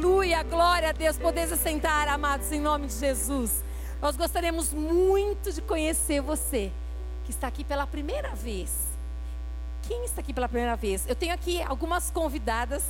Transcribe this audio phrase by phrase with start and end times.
[0.00, 1.18] Aleluia, glória a Deus.
[1.18, 3.62] Podeis sentar, amados, em nome de Jesus.
[4.00, 6.72] Nós gostaríamos muito de conhecer você,
[7.26, 8.72] que está aqui pela primeira vez.
[9.82, 11.06] Quem está aqui pela primeira vez?
[11.06, 12.82] Eu tenho aqui algumas convidadas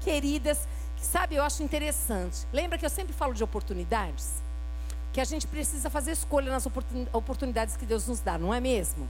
[0.00, 0.66] queridas,
[0.96, 2.46] que sabe, eu acho interessante.
[2.50, 4.42] Lembra que eu sempre falo de oportunidades?
[5.12, 6.66] Que a gente precisa fazer escolha nas
[7.12, 9.06] oportunidades que Deus nos dá, não é mesmo?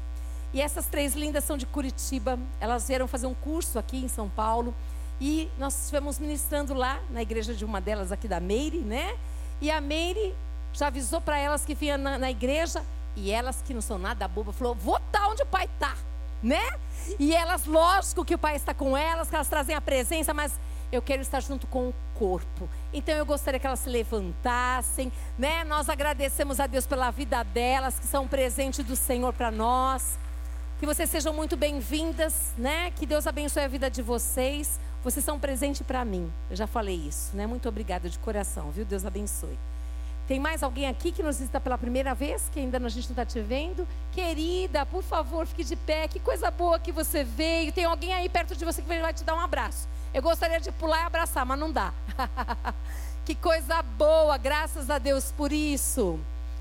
[0.52, 4.28] E essas três lindas são de Curitiba, elas vieram fazer um curso aqui em São
[4.28, 4.74] Paulo.
[5.20, 9.16] E nós estivemos ministrando lá na igreja de uma delas aqui da Meire, né?
[9.60, 10.34] E a Meire
[10.72, 12.84] já avisou para elas que vinha na, na, igreja
[13.14, 15.94] e elas que não são nada boba falou: "Vou tá onde o pai está",
[16.42, 16.62] né?
[17.18, 20.58] E elas, lógico que o pai está com elas, que elas trazem a presença, mas
[20.90, 22.68] eu quero estar junto com o corpo.
[22.92, 25.64] Então eu gostaria que elas se levantassem, né?
[25.64, 30.18] Nós agradecemos a Deus pela vida delas, que são um presente do Senhor para nós.
[30.78, 32.90] Que vocês sejam muito bem-vindas, né?
[32.90, 34.78] Que Deus abençoe a vida de vocês.
[35.04, 36.32] Vocês são um presente para mim.
[36.48, 37.46] Eu já falei isso, né?
[37.46, 38.86] Muito obrigada de coração, viu?
[38.86, 39.58] Deus abençoe.
[40.26, 43.12] Tem mais alguém aqui que nos visita pela primeira vez, que ainda a gente não
[43.12, 43.86] está te vendo?
[44.12, 46.08] Querida, por favor, fique de pé.
[46.08, 47.70] Que coisa boa que você veio.
[47.70, 49.86] Tem alguém aí perto de você que vai te dar um abraço.
[50.14, 51.92] Eu gostaria de pular e abraçar, mas não dá.
[53.26, 56.18] que coisa boa, graças a Deus por isso.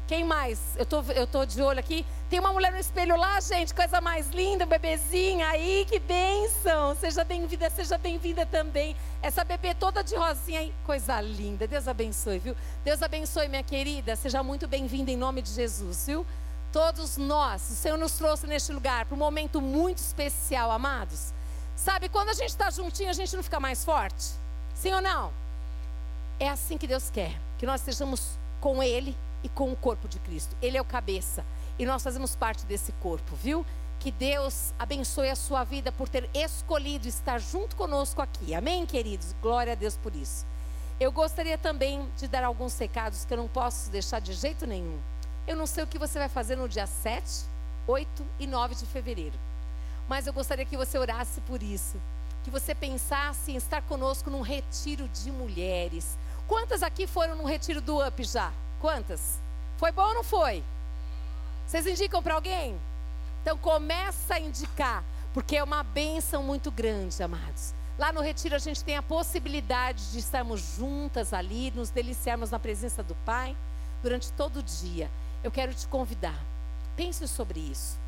[0.08, 0.60] Quem mais?
[0.76, 2.06] Eu tô, eu tô de olho aqui.
[2.30, 6.96] Tem uma mulher no espelho lá, gente, coisa mais linda, bebezinha aí, que bênção.
[6.96, 8.96] Seja bem-vinda, seja bem-vinda também.
[9.22, 11.68] Essa bebê toda de rosinha aí, coisa linda.
[11.68, 12.56] Deus abençoe, viu?
[12.84, 14.16] Deus abençoe, minha querida.
[14.16, 16.26] Seja muito bem-vinda em nome de Jesus, viu?
[16.72, 21.32] Todos nós, o Senhor nos trouxe neste lugar para um momento muito especial, amados.
[21.76, 24.32] Sabe, quando a gente está juntinho, a gente não fica mais forte?
[24.74, 25.32] Sim ou não?
[26.40, 30.20] É assim que Deus quer, que nós estejamos com Ele e com o corpo de
[30.20, 30.56] Cristo.
[30.62, 31.46] Ele é o cabeça
[31.78, 33.66] e nós fazemos parte desse corpo, viu?
[34.00, 38.54] Que Deus abençoe a sua vida por ter escolhido estar junto conosco aqui.
[38.54, 39.34] Amém, queridos?
[39.42, 40.46] Glória a Deus por isso.
[41.00, 45.00] Eu gostaria também de dar alguns recados que eu não posso deixar de jeito nenhum.
[45.48, 47.46] Eu não sei o que você vai fazer no dia 7,
[47.88, 49.38] 8 e 9 de fevereiro.
[50.08, 51.98] Mas eu gostaria que você orasse por isso.
[52.44, 56.18] Que você pensasse em estar conosco num retiro de mulheres.
[56.48, 58.52] Quantas aqui foram no retiro do UP já?
[58.80, 59.43] Quantas?
[59.84, 60.64] Foi bom ou não foi?
[61.68, 62.80] Vocês indicam para alguém?
[63.42, 67.74] Então começa a indicar, porque é uma bênção muito grande, amados.
[68.00, 72.58] Lá no retiro a gente tem a possibilidade de estarmos juntas ali, nos deliciarmos na
[72.60, 73.58] presença do Pai
[74.02, 75.12] durante todo o dia.
[75.44, 76.40] Eu quero te convidar.
[76.96, 78.00] Pense sobre isso.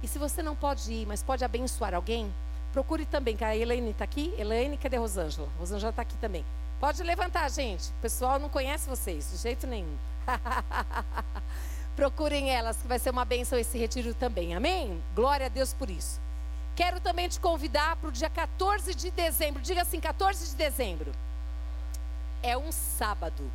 [0.00, 2.32] E se você não pode ir, mas pode abençoar alguém,
[2.72, 4.32] procure também, que a Elaine está aqui.
[4.38, 5.48] Elaine, cadê Rosângela?
[5.58, 6.44] Rosângela está aqui também.
[6.78, 7.90] Pode levantar, gente.
[7.90, 9.96] O pessoal não conhece vocês, de jeito nenhum.
[11.96, 14.54] Procurem elas, que vai ser uma bênção esse retiro também.
[14.54, 15.02] Amém?
[15.14, 16.20] Glória a Deus por isso.
[16.76, 19.60] Quero também te convidar para o dia 14 de dezembro.
[19.60, 21.10] Diga assim: 14 de dezembro.
[22.42, 23.50] É um sábado.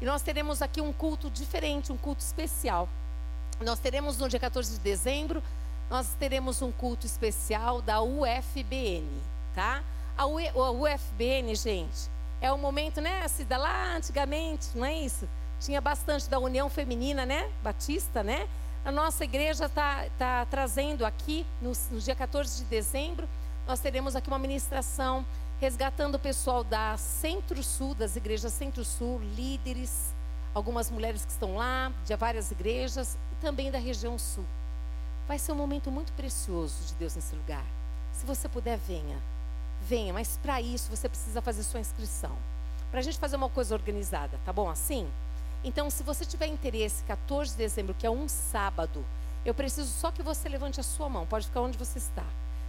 [0.00, 2.88] E nós teremos aqui um culto diferente, um culto especial.
[3.60, 5.42] Nós teremos no dia 14 de dezembro,
[5.90, 9.06] nós teremos um culto especial da UFBN,
[9.54, 9.82] tá?
[10.16, 12.10] A, UFBN, gente,
[12.40, 13.22] é o momento, né?
[13.22, 15.28] Assim, da lá antigamente, não é isso?
[15.60, 17.50] Tinha bastante da União Feminina, né?
[17.62, 18.48] Batista, né?
[18.84, 23.28] A nossa igreja está tá trazendo aqui, no, no dia 14 de dezembro,
[23.66, 25.24] nós teremos aqui uma ministração
[25.60, 30.14] resgatando o pessoal da Centro-Sul, das igrejas Centro-Sul, líderes,
[30.54, 34.46] algumas mulheres que estão lá, de várias igrejas, e também da região Sul.
[35.28, 37.64] Vai ser um momento muito precioso de Deus nesse lugar.
[38.10, 39.18] Se você puder, venha
[39.90, 42.30] venha, mas para isso você precisa fazer sua inscrição.
[42.92, 45.08] Para a gente fazer uma coisa organizada, tá bom assim?
[45.64, 49.04] Então, se você tiver interesse, 14 de dezembro, que é um sábado,
[49.44, 52.24] eu preciso só que você levante a sua mão, pode ficar onde você está.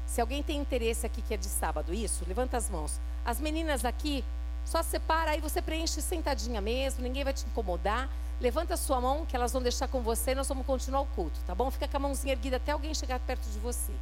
[0.07, 2.99] Se alguém tem interesse aqui que é de sábado, isso, levanta as mãos.
[3.23, 4.25] As meninas aqui,
[4.65, 8.09] só separa, aí você preenche sentadinha mesmo, ninguém vai te incomodar.
[8.39, 11.39] Levanta a sua mão, que elas vão deixar com você, nós vamos continuar o culto,
[11.45, 11.69] tá bom?
[11.69, 13.93] Fica com a mãozinha erguida até alguém chegar perto de você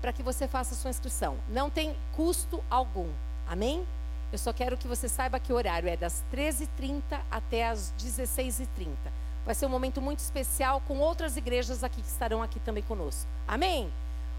[0.00, 1.36] para que você faça sua inscrição.
[1.48, 3.10] Não tem custo algum.
[3.46, 3.86] Amém?
[4.30, 8.94] Eu só quero que você saiba que o horário é das 13h30 até as 16h30.
[9.44, 13.26] Vai ser um momento muito especial com outras igrejas aqui que estarão aqui também conosco.
[13.46, 13.90] Amém?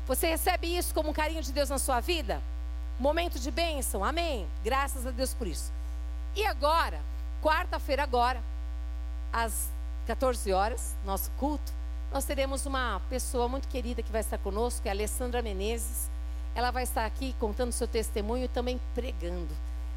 [0.05, 2.41] Você recebe isso como um carinho de Deus na sua vida?
[2.99, 4.03] Momento de bênção?
[4.03, 4.47] Amém?
[4.63, 5.71] Graças a Deus por isso.
[6.35, 6.99] E agora,
[7.41, 8.43] quarta-feira agora,
[9.33, 9.69] às
[10.05, 11.71] 14 horas, nosso culto,
[12.11, 16.09] nós teremos uma pessoa muito querida que vai estar conosco, que é a Alessandra Menezes.
[16.55, 19.55] Ela vai estar aqui contando seu testemunho e também pregando.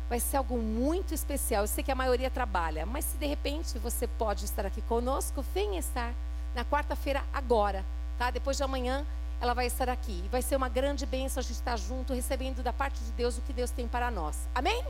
[0.09, 1.64] Vai ser algo muito especial.
[1.64, 5.43] Eu sei que a maioria trabalha, mas se de repente você pode estar aqui conosco,
[5.55, 6.12] venha estar
[6.55, 7.82] na quarta-feira agora,
[8.19, 8.31] tá?
[8.31, 9.06] Depois de amanhã
[9.41, 10.23] ela vai estar aqui.
[10.31, 13.41] Vai ser uma grande bênção a gente estar junto, recebendo da parte de Deus o
[13.41, 14.37] que Deus tem para nós.
[14.55, 14.85] Amém?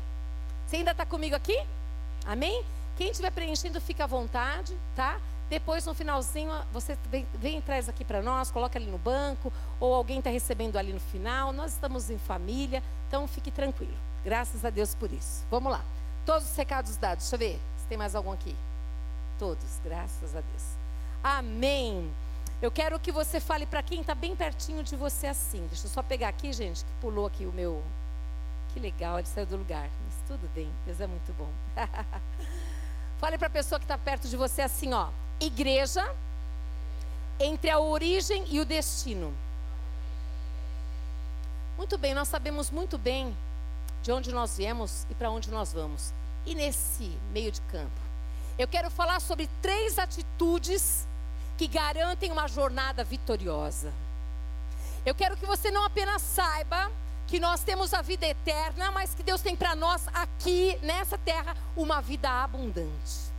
[0.67, 1.57] Você ainda está comigo aqui?
[2.27, 2.65] Amém?
[2.97, 5.19] Quem estiver preenchendo, fica à vontade, tá?
[5.53, 9.93] Depois, no finalzinho, você vem, vem traz aqui para nós, coloca ali no banco, ou
[9.93, 11.53] alguém está recebendo ali no final.
[11.53, 13.93] Nós estamos em família, então fique tranquilo.
[14.25, 15.45] Graças a Deus por isso.
[15.51, 15.85] Vamos lá.
[16.25, 17.25] Todos os recados dados.
[17.25, 18.57] Deixa eu ver se tem mais algum aqui.
[19.39, 20.63] Todos, graças a Deus.
[21.23, 22.11] Amém.
[22.63, 25.67] Eu quero que você fale para quem está bem pertinho de você assim.
[25.67, 27.83] Deixa eu só pegar aqui, gente, que pulou aqui o meu.
[28.73, 29.91] Que legal, ele saiu do lugar.
[30.07, 31.51] Mas tudo bem, Deus é muito bom.
[33.21, 35.11] Fale para a pessoa que está perto de você assim, ó.
[35.43, 36.05] Igreja
[37.41, 39.35] entre a origem e o destino.
[41.77, 43.37] Muito bem, nós sabemos muito bem
[44.03, 46.15] de onde nós viemos e para onde nós vamos.
[46.47, 48.01] E nesse meio de campo,
[48.57, 51.07] eu quero falar sobre três atitudes
[51.59, 53.93] que garantem uma jornada vitoriosa.
[55.05, 56.91] Eu quero que você não apenas saiba
[57.27, 61.57] que nós temos a vida eterna, mas que Deus tem para nós aqui nessa terra
[61.77, 63.32] uma vida abundante.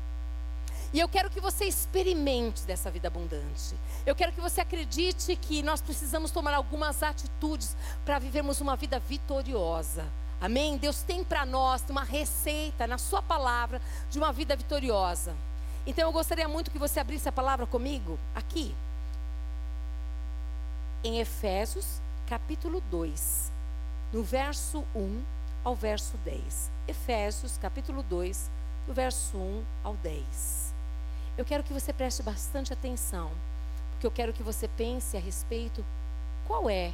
[0.94, 3.76] E eu quero que você experimente dessa vida abundante.
[4.06, 7.76] Eu quero que você acredite que nós precisamos tomar algumas atitudes
[8.06, 10.06] para vivermos uma vida vitoriosa.
[10.40, 10.78] Amém?
[10.78, 13.82] Deus tem para nós uma receita na Sua palavra
[14.12, 15.36] de uma vida vitoriosa.
[15.88, 18.76] Então eu gostaria muito que você abrisse a palavra comigo aqui.
[21.04, 23.52] Em Efésios, capítulo 2,
[24.14, 25.24] no verso 1
[25.64, 26.72] ao verso 10.
[26.88, 28.52] Efésios, capítulo 2,
[28.86, 30.63] do verso 1 ao 10.
[31.38, 33.32] Eu quero que você preste bastante atenção,
[33.92, 35.84] porque eu quero que você pense a respeito
[36.46, 36.94] qual é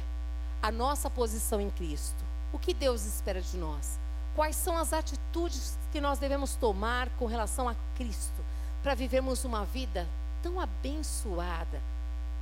[0.62, 2.24] a nossa posição em Cristo.
[2.52, 3.98] O que Deus espera de nós?
[4.34, 8.42] Quais são as atitudes que nós devemos tomar com relação a Cristo?
[8.82, 10.06] para vivermos uma vida
[10.42, 11.80] tão abençoada.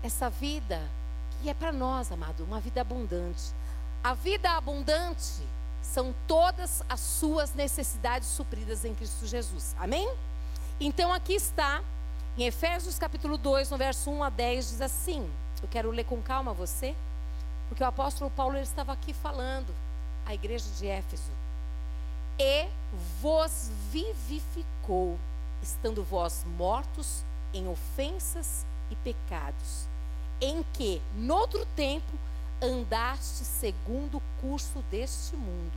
[0.03, 0.81] Essa vida
[1.41, 3.53] que é para nós, amado, uma vida abundante.
[4.03, 5.43] A vida abundante
[5.83, 9.75] são todas as suas necessidades supridas em Cristo Jesus.
[9.79, 10.09] Amém?
[10.81, 11.83] Então aqui está,
[12.37, 15.29] em Efésios capítulo 2, no verso 1 a 10, diz assim:
[15.61, 16.95] Eu quero ler com calma você,
[17.69, 19.75] porque o apóstolo Paulo estava aqui falando
[20.25, 21.33] à igreja de Éfeso.
[22.39, 22.69] E
[23.21, 25.19] vos vivificou
[25.61, 29.89] estando vós mortos em ofensas e pecados,
[30.41, 32.13] em que, noutro tempo,
[32.63, 35.77] andaste segundo o curso deste mundo,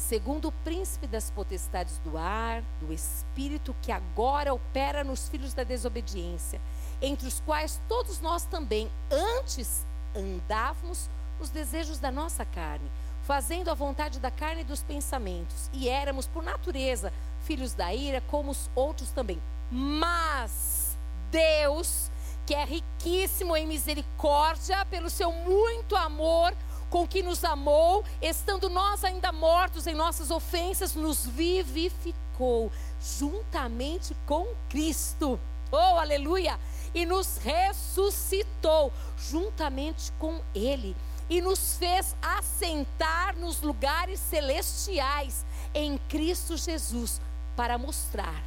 [0.00, 5.62] segundo o príncipe das potestades do ar, do espírito que agora opera nos filhos da
[5.62, 6.60] desobediência,
[7.02, 9.84] entre os quais todos nós também antes
[10.16, 11.08] andávamos
[11.38, 12.90] nos desejos da nossa carne,
[13.22, 17.12] fazendo a vontade da carne e dos pensamentos, e éramos por natureza
[17.42, 19.40] filhos da ira, como os outros também.
[19.70, 20.98] Mas
[21.30, 22.10] Deus,
[22.46, 26.52] que é riquíssimo em misericórdia, pelo seu muito amor,
[26.90, 32.70] com que nos amou, estando nós ainda mortos em nossas ofensas, nos vivificou
[33.00, 35.40] juntamente com Cristo.
[35.70, 36.58] Oh, aleluia!
[36.92, 40.96] E nos ressuscitou juntamente com Ele
[41.30, 47.20] e nos fez assentar nos lugares celestiais em Cristo Jesus
[47.54, 48.42] para mostrar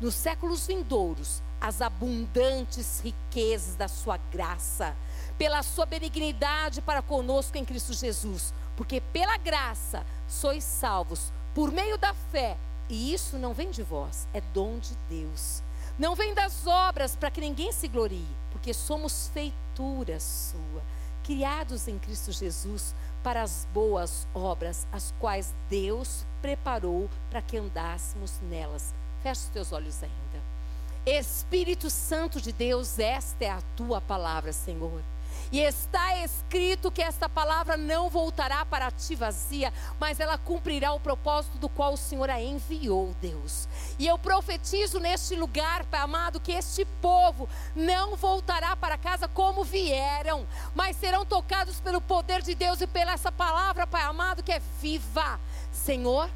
[0.00, 4.96] nos séculos vindouros as abundantes riquezas da sua graça,
[5.40, 11.96] pela sua benignidade para conosco em Cristo Jesus, porque pela graça sois salvos por meio
[11.96, 12.58] da fé,
[12.90, 15.62] e isso não vem de vós, é dom de Deus.
[15.98, 20.82] Não vem das obras para que ninguém se glorie, porque somos feitura sua,
[21.24, 28.38] criados em Cristo Jesus para as boas obras, as quais Deus preparou para que andássemos
[28.42, 28.92] nelas.
[29.22, 30.44] Feche os teus olhos ainda.
[31.06, 35.02] Espírito Santo de Deus, esta é a tua palavra, Senhor.
[35.52, 41.00] E está escrito que esta palavra não voltará para ti vazia, mas ela cumprirá o
[41.00, 43.68] propósito do qual o Senhor a enviou, Deus.
[43.98, 49.64] E eu profetizo neste lugar, Pai amado, que este povo não voltará para casa como
[49.64, 54.52] vieram, mas serão tocados pelo poder de Deus e pela essa palavra, Pai amado, que
[54.52, 55.40] é viva.
[55.72, 56.30] Senhor,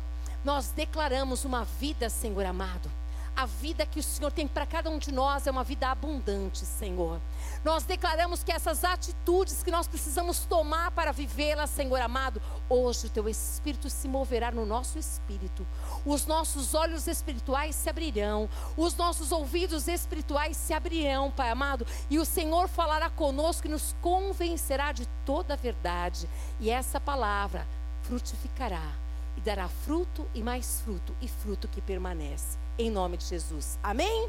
[0.45, 2.91] nós declaramos uma vida, Senhor amado
[3.37, 6.65] a vida que o Senhor tem para cada um de nós é uma vida abundante,
[6.65, 7.21] Senhor.
[7.65, 13.11] Nós declaramos que essas atitudes que nós precisamos tomar para vivê-las, Senhor amado, hoje o
[13.11, 15.67] teu espírito se moverá no nosso espírito.
[16.05, 22.19] Os nossos olhos espirituais se abrirão, os nossos ouvidos espirituais se abrirão, Pai amado, e
[22.19, 26.29] o Senhor falará conosco e nos convencerá de toda a verdade.
[26.61, 27.67] E essa palavra
[28.03, 28.93] frutificará
[29.37, 33.79] e dará fruto e mais fruto e fruto que permanece em nome de Jesus.
[33.83, 34.29] Amém?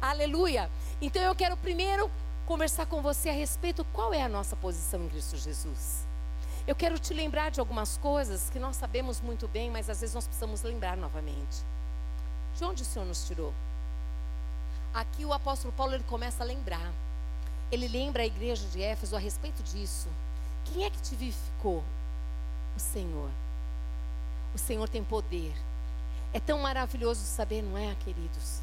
[0.00, 0.70] Aleluia.
[1.00, 2.10] Então eu quero primeiro
[2.46, 6.04] conversar com você a respeito qual é a nossa posição em Cristo Jesus.
[6.66, 10.14] Eu quero te lembrar de algumas coisas que nós sabemos muito bem, mas às vezes
[10.14, 11.62] nós precisamos lembrar novamente.
[12.56, 13.52] De onde o Senhor nos tirou?
[14.92, 16.92] Aqui o apóstolo Paulo ele começa a lembrar.
[17.70, 20.08] Ele lembra a igreja de Éfeso a respeito disso.
[20.64, 21.82] Quem é que te vivificou?
[22.76, 23.30] O Senhor.
[24.54, 25.52] O Senhor tem poder.
[26.32, 28.60] É tão maravilhoso saber, não é, queridos?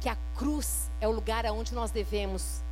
[0.00, 2.62] Que a cruz é o lugar aonde nós devemos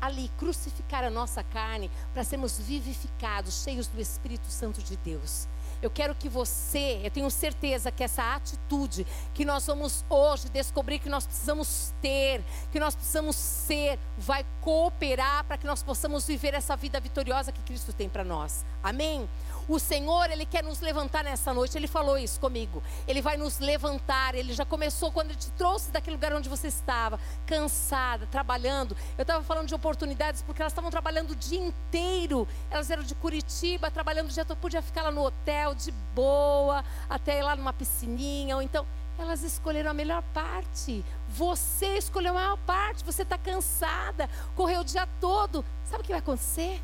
[0.00, 5.48] ali crucificar a nossa carne para sermos vivificados, cheios do Espírito Santo de Deus.
[5.82, 10.98] Eu quero que você, eu tenho certeza que essa atitude que nós vamos hoje descobrir
[10.98, 16.54] que nós precisamos ter, que nós precisamos ser, vai cooperar para que nós possamos viver
[16.54, 18.64] essa vida vitoriosa que Cristo tem para nós.
[18.82, 19.28] Amém?
[19.68, 21.76] O Senhor, Ele quer nos levantar nessa noite.
[21.76, 22.82] Ele falou isso comigo.
[23.06, 24.34] Ele vai nos levantar.
[24.34, 28.96] Ele já começou quando Ele te trouxe daquele lugar onde você estava, cansada, trabalhando.
[29.18, 32.46] Eu estava falando de oportunidades porque elas estavam trabalhando o dia inteiro.
[32.70, 34.58] Elas eram de Curitiba, trabalhando o dia todo.
[34.58, 38.54] Podia ficar lá no hotel, de boa, até ir lá numa piscininha.
[38.56, 38.86] Ou então,
[39.18, 41.04] elas escolheram a melhor parte.
[41.28, 43.04] Você escolheu a maior parte.
[43.04, 45.64] Você está cansada, correu o dia todo.
[45.84, 46.80] Sabe o que vai acontecer?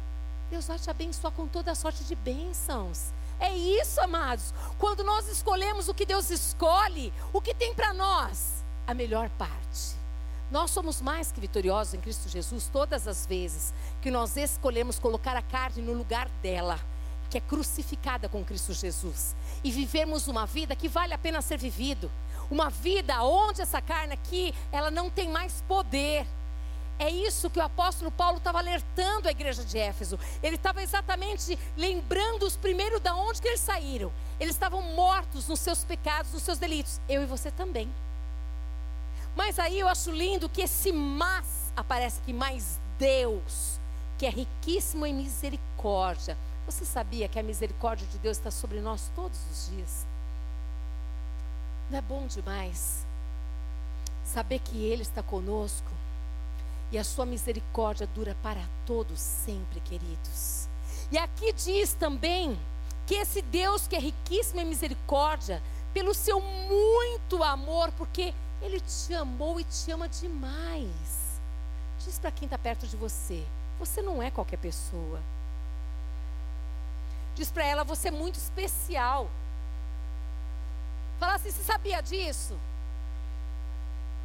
[0.52, 3.10] Deus vai te abençoar com toda a sorte de bênçãos.
[3.40, 4.52] É isso, amados.
[4.78, 8.62] Quando nós escolhemos o que Deus escolhe, o que tem para nós?
[8.86, 9.96] A melhor parte.
[10.50, 15.34] Nós somos mais que vitoriosos em Cristo Jesus todas as vezes que nós escolhemos colocar
[15.34, 16.78] a carne no lugar dela,
[17.30, 21.56] que é crucificada com Cristo Jesus, e vivermos uma vida que vale a pena ser
[21.56, 22.12] vivido.
[22.50, 26.26] Uma vida onde essa carne aqui, ela não tem mais poder
[27.02, 30.16] é isso que o apóstolo Paulo estava alertando a igreja de Éfeso.
[30.40, 34.12] Ele estava exatamente lembrando os primeiros da onde que eles saíram.
[34.38, 37.00] Eles estavam mortos nos seus pecados, nos seus delitos.
[37.08, 37.92] Eu e você também.
[39.34, 43.80] Mas aí eu acho lindo que esse mas aparece que mais Deus,
[44.16, 46.38] que é riquíssimo em misericórdia.
[46.66, 50.06] Você sabia que a misericórdia de Deus está sobre nós todos os dias?
[51.90, 53.04] Não é bom demais
[54.24, 56.01] saber que Ele está conosco?
[56.92, 60.68] E a sua misericórdia dura para todos sempre, queridos.
[61.10, 62.58] E aqui diz também
[63.06, 65.62] que esse Deus que é riquíssimo em misericórdia,
[65.94, 71.40] pelo seu muito amor, porque Ele te amou e te ama demais.
[72.04, 73.42] Diz para quem está perto de você:
[73.78, 75.20] você não é qualquer pessoa.
[77.34, 79.30] Diz para ela: você é muito especial.
[81.18, 82.54] Fala assim: você sabia disso?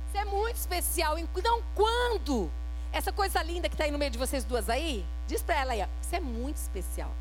[0.10, 1.18] Você é muito especial.
[1.20, 2.50] Então, quando
[2.92, 5.74] essa coisa linda que está aí no meio de vocês duas aí, diz para ela
[5.74, 7.12] aí, você é muito especial.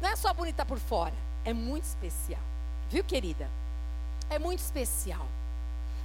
[0.00, 1.14] Não é só bonita por fora,
[1.44, 2.42] é muito especial.
[2.90, 3.48] Viu, querida?
[4.28, 5.26] É muito especial.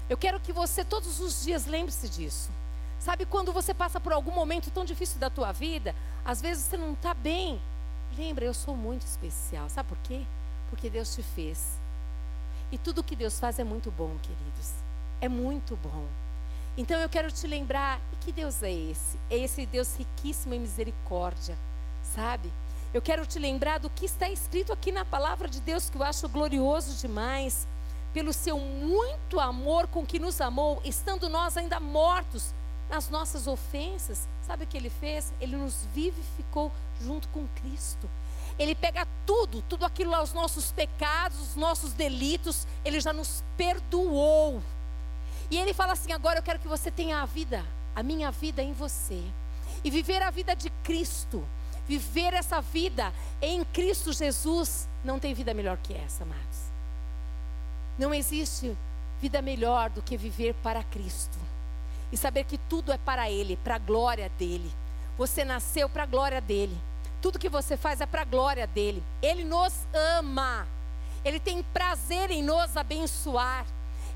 [0.09, 2.51] Eu quero que você todos os dias lembre-se disso.
[2.99, 6.77] Sabe quando você passa por algum momento tão difícil da tua vida, às vezes você
[6.77, 7.59] não está bem.
[8.15, 9.67] Lembra, eu sou muito especial.
[9.69, 10.23] Sabe por quê?
[10.69, 11.79] Porque Deus te fez.
[12.71, 14.90] E tudo que Deus faz é muito bom, queridos
[15.21, 16.05] é muito bom.
[16.77, 19.19] Então eu quero te lembrar, e que Deus é esse?
[19.29, 21.57] É esse Deus riquíssimo em misericórdia,
[22.01, 22.51] sabe?
[22.93, 26.03] Eu quero te lembrar do que está escrito aqui na palavra de Deus, que eu
[26.03, 27.67] acho glorioso demais.
[28.13, 32.53] Pelo seu muito amor com que nos amou, estando nós ainda mortos
[32.89, 35.31] nas nossas ofensas, sabe o que ele fez?
[35.39, 38.09] Ele nos vivificou junto com Cristo.
[38.59, 43.41] Ele pega tudo, tudo aquilo lá, os nossos pecados, os nossos delitos, ele já nos
[43.55, 44.61] perdoou.
[45.51, 48.63] E ele fala assim: agora eu quero que você tenha a vida, a minha vida
[48.63, 49.21] em você.
[49.83, 51.45] E viver a vida de Cristo.
[51.85, 54.87] Viver essa vida em Cristo Jesus.
[55.03, 56.71] Não tem vida melhor que essa, amados.
[57.99, 58.77] Não existe
[59.19, 61.37] vida melhor do que viver para Cristo.
[62.11, 64.71] E saber que tudo é para Ele, para a glória dEle.
[65.17, 66.77] Você nasceu para a glória dEle.
[67.21, 69.03] Tudo que você faz é para a glória dEle.
[69.21, 69.73] Ele nos
[70.17, 70.65] ama.
[71.25, 73.65] Ele tem prazer em nos abençoar.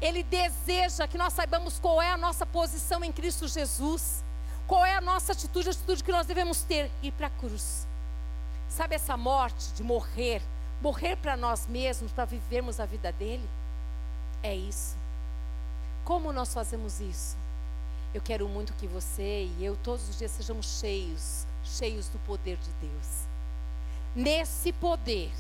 [0.01, 4.23] Ele deseja que nós saibamos qual é a nossa posição em Cristo Jesus.
[4.67, 6.91] Qual é a nossa atitude, a atitude que nós devemos ter?
[7.01, 7.87] Ir para a cruz.
[8.67, 10.41] Sabe essa morte de morrer?
[10.81, 13.47] Morrer para nós mesmos, para vivermos a vida dele?
[14.43, 14.95] É isso.
[16.03, 17.37] Como nós fazemos isso?
[18.13, 22.57] Eu quero muito que você e eu todos os dias sejamos cheios, cheios do poder
[22.57, 23.25] de Deus.
[24.15, 25.31] Nesse poder,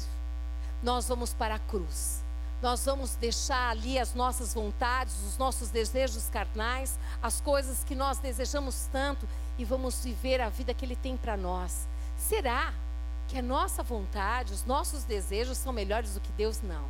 [0.83, 2.24] nós vamos para a cruz
[2.65, 8.17] nós vamos deixar ali as nossas vontades, os nossos desejos carnais, as coisas que nós
[8.17, 11.87] desejamos tanto e vamos viver a vida que Ele tem para nós.
[12.17, 12.73] Será
[13.27, 16.59] que a nossa vontade, os nossos desejos são melhores do que Deus?
[16.63, 16.85] Não.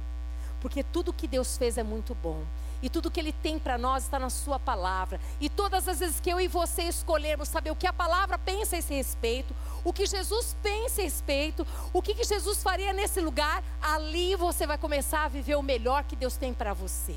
[0.62, 2.42] Porque tudo que Deus fez é muito bom.
[2.86, 5.20] E tudo que Ele tem para nós está na Sua palavra.
[5.42, 8.76] E todas as vezes que eu e você escolhermos saber o que a palavra pensa
[8.76, 13.20] a esse respeito, o que Jesus pensa a respeito, o que, que Jesus faria nesse
[13.20, 17.16] lugar, ali você vai começar a viver o melhor que Deus tem para você.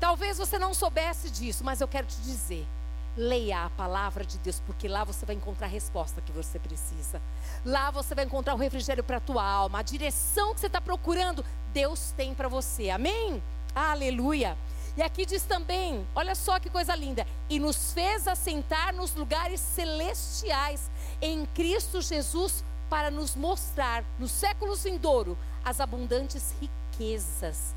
[0.00, 2.66] Talvez você não soubesse disso, mas eu quero te dizer.
[3.14, 7.20] Leia a palavra de Deus, porque lá você vai encontrar a resposta que você precisa.
[7.62, 10.80] Lá você vai encontrar o refrigério para a tua alma, a direção que você está
[10.80, 11.44] procurando,
[11.74, 12.88] Deus tem para você.
[12.88, 13.42] Amém?
[13.74, 14.56] Aleluia.
[14.96, 19.60] E aqui diz também, olha só que coisa linda, e nos fez assentar nos lugares
[19.60, 20.88] celestiais
[21.20, 27.74] em Cristo Jesus para nos mostrar no século vindouro as abundantes riquezas.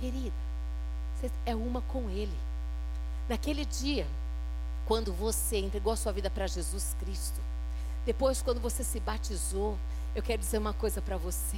[0.00, 0.34] Querida,
[1.14, 2.36] você é uma com Ele.
[3.28, 4.06] Naquele dia,
[4.86, 7.40] quando você entregou a sua vida para Jesus Cristo,
[8.06, 9.78] depois, quando você se batizou,
[10.14, 11.56] eu quero dizer uma coisa para você.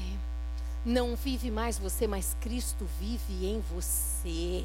[0.86, 4.64] Não vive mais você, mas Cristo vive em você.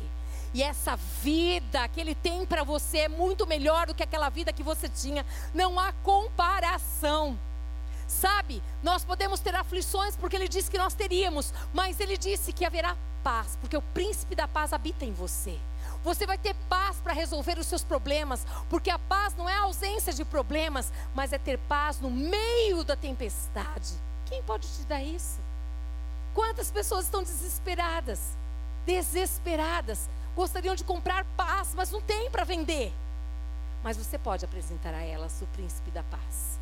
[0.53, 4.53] E essa vida que Ele tem para você é muito melhor do que aquela vida
[4.53, 5.25] que você tinha.
[5.51, 7.39] Não há comparação.
[8.07, 12.65] Sabe, nós podemos ter aflições porque Ele disse que nós teríamos, mas Ele disse que
[12.65, 15.57] haverá paz, porque o príncipe da paz habita em você.
[16.03, 19.61] Você vai ter paz para resolver os seus problemas, porque a paz não é a
[19.61, 23.95] ausência de problemas, mas é ter paz no meio da tempestade.
[24.27, 25.39] Quem pode te dar isso?
[26.33, 28.37] Quantas pessoas estão desesperadas?
[28.85, 30.09] Desesperadas.
[30.35, 32.93] Gostariam de comprar paz, mas não tem para vender.
[33.83, 36.59] Mas você pode apresentar a elas o príncipe da paz.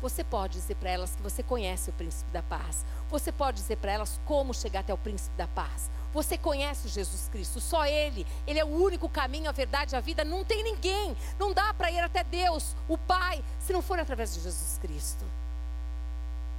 [0.00, 2.86] Você pode dizer para elas que você conhece o príncipe da paz.
[3.10, 5.90] Você pode dizer para elas como chegar até o príncipe da paz.
[6.12, 8.26] Você conhece Jesus Cristo, só Ele.
[8.46, 10.24] Ele é o único caminho, a verdade, a vida.
[10.24, 11.14] Não tem ninguém.
[11.38, 15.24] Não dá para ir até Deus, o Pai, se não for através de Jesus Cristo.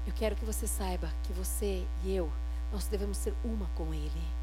[0.05, 2.31] Eu quero que você saiba que você e eu
[2.71, 4.41] nós devemos ser uma com Ele.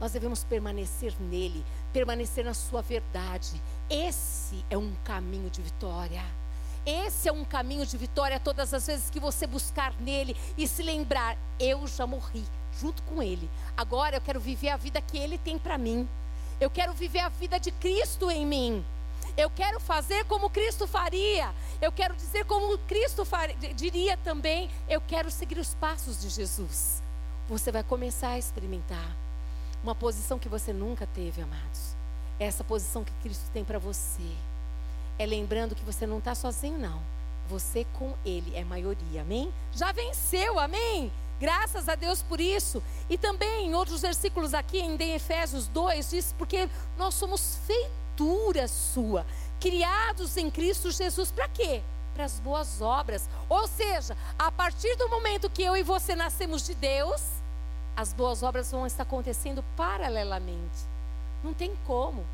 [0.00, 3.60] Nós devemos permanecer nele, permanecer na sua verdade.
[3.88, 6.24] Esse é um caminho de vitória.
[6.86, 10.82] Esse é um caminho de vitória todas as vezes que você buscar nele e se
[10.82, 12.42] lembrar: eu já morri
[12.80, 13.50] junto com ele.
[13.76, 16.08] Agora eu quero viver a vida que ele tem para mim.
[16.58, 18.84] Eu quero viver a vida de Cristo em mim.
[19.36, 21.54] Eu quero fazer como Cristo faria.
[21.80, 24.70] Eu quero dizer como Cristo faria, diria também.
[24.88, 27.02] Eu quero seguir os passos de Jesus
[27.50, 29.16] você vai começar a experimentar
[29.82, 31.96] uma posição que você nunca teve, amados.
[32.38, 34.30] Essa posição que Cristo tem para você.
[35.18, 37.02] É lembrando que você não está sozinho, não.
[37.48, 39.52] Você com Ele é maioria, amém?
[39.72, 41.12] Já venceu, amém?
[41.40, 42.80] Graças a Deus por isso.
[43.08, 49.26] E também em outros versículos aqui, em Efésios 2, diz: porque nós somos feitura sua,
[49.58, 51.82] criados em Cristo Jesus, para quê?
[52.14, 53.28] Para as boas obras.
[53.48, 57.39] Ou seja, a partir do momento que eu e você nascemos de Deus,
[58.00, 60.86] as boas obras vão estar acontecendo paralelamente.
[61.44, 62.24] Não tem como.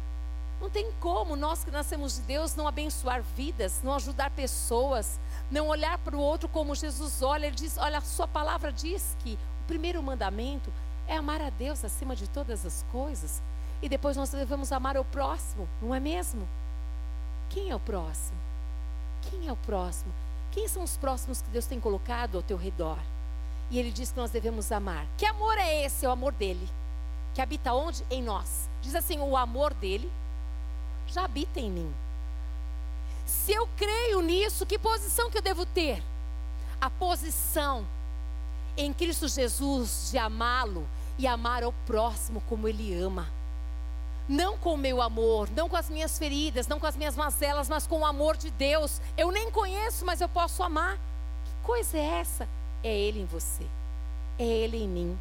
[0.60, 5.18] Não tem como nós que nascemos de Deus não abençoar vidas, não ajudar pessoas,
[5.50, 7.46] não olhar para o outro como Jesus olha.
[7.46, 10.72] Ele diz: Olha, a sua palavra diz que o primeiro mandamento
[11.08, 13.42] é amar a Deus acima de todas as coisas.
[13.82, 16.48] E depois nós devemos amar o próximo, não é mesmo?
[17.50, 18.38] Quem é o próximo?
[19.30, 20.14] Quem é o próximo?
[20.52, 22.98] Quem são os próximos que Deus tem colocado ao teu redor?
[23.70, 25.06] E ele diz que nós devemos amar.
[25.16, 26.04] Que amor é esse?
[26.04, 26.68] É o amor dele.
[27.34, 28.04] Que habita onde?
[28.10, 28.68] Em nós.
[28.80, 30.10] Diz assim: o amor dele
[31.06, 31.94] já habita em mim.
[33.24, 36.02] Se eu creio nisso, que posição que eu devo ter?
[36.80, 37.86] A posição
[38.76, 40.86] em Cristo Jesus de amá-lo
[41.18, 43.28] e amar ao próximo como ele ama.
[44.28, 47.68] Não com o meu amor, não com as minhas feridas, não com as minhas mazelas,
[47.68, 49.00] mas com o amor de Deus.
[49.16, 50.96] Eu nem conheço, mas eu posso amar.
[50.96, 52.48] Que coisa é essa?
[52.86, 53.66] É Ele em você,
[54.38, 55.18] é Ele em mim.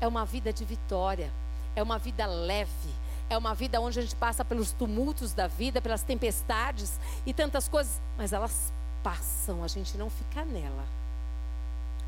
[0.00, 1.32] É uma vida de vitória,
[1.74, 2.90] é uma vida leve,
[3.28, 7.68] é uma vida onde a gente passa pelos tumultos da vida, pelas tempestades e tantas
[7.68, 10.84] coisas, mas elas passam, a gente não fica nela.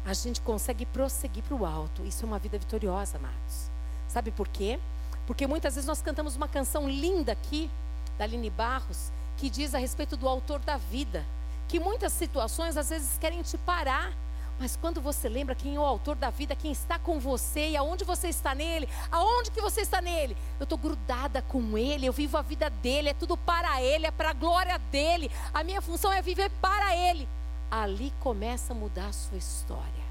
[0.04, 2.04] A gente consegue prosseguir para o alto.
[2.04, 3.70] Isso é uma vida vitoriosa, amados.
[4.06, 4.78] Sabe por quê?
[5.26, 7.70] Porque muitas vezes nós cantamos uma canção linda aqui,
[8.18, 11.24] da Aline Barros, que diz a respeito do autor da vida.
[11.68, 14.12] Que muitas situações às vezes querem te parar
[14.58, 17.76] mas quando você lembra quem é o autor da vida, quem está com você e
[17.76, 20.36] aonde você está nele, aonde que você está nele?
[20.60, 24.10] Eu estou grudada com ele, eu vivo a vida dele, é tudo para ele, é
[24.12, 25.30] para a glória dele.
[25.52, 27.28] A minha função é viver para ele.
[27.68, 30.04] Ali começa a mudar a sua história.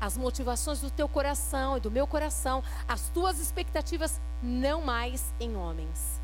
[0.00, 5.56] As motivações do teu coração e do meu coração, as tuas expectativas, não mais em
[5.56, 6.20] homens,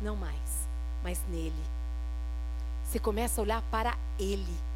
[0.00, 0.68] não mais,
[1.02, 1.54] mas nele.
[2.84, 4.67] Você começa a olhar para ele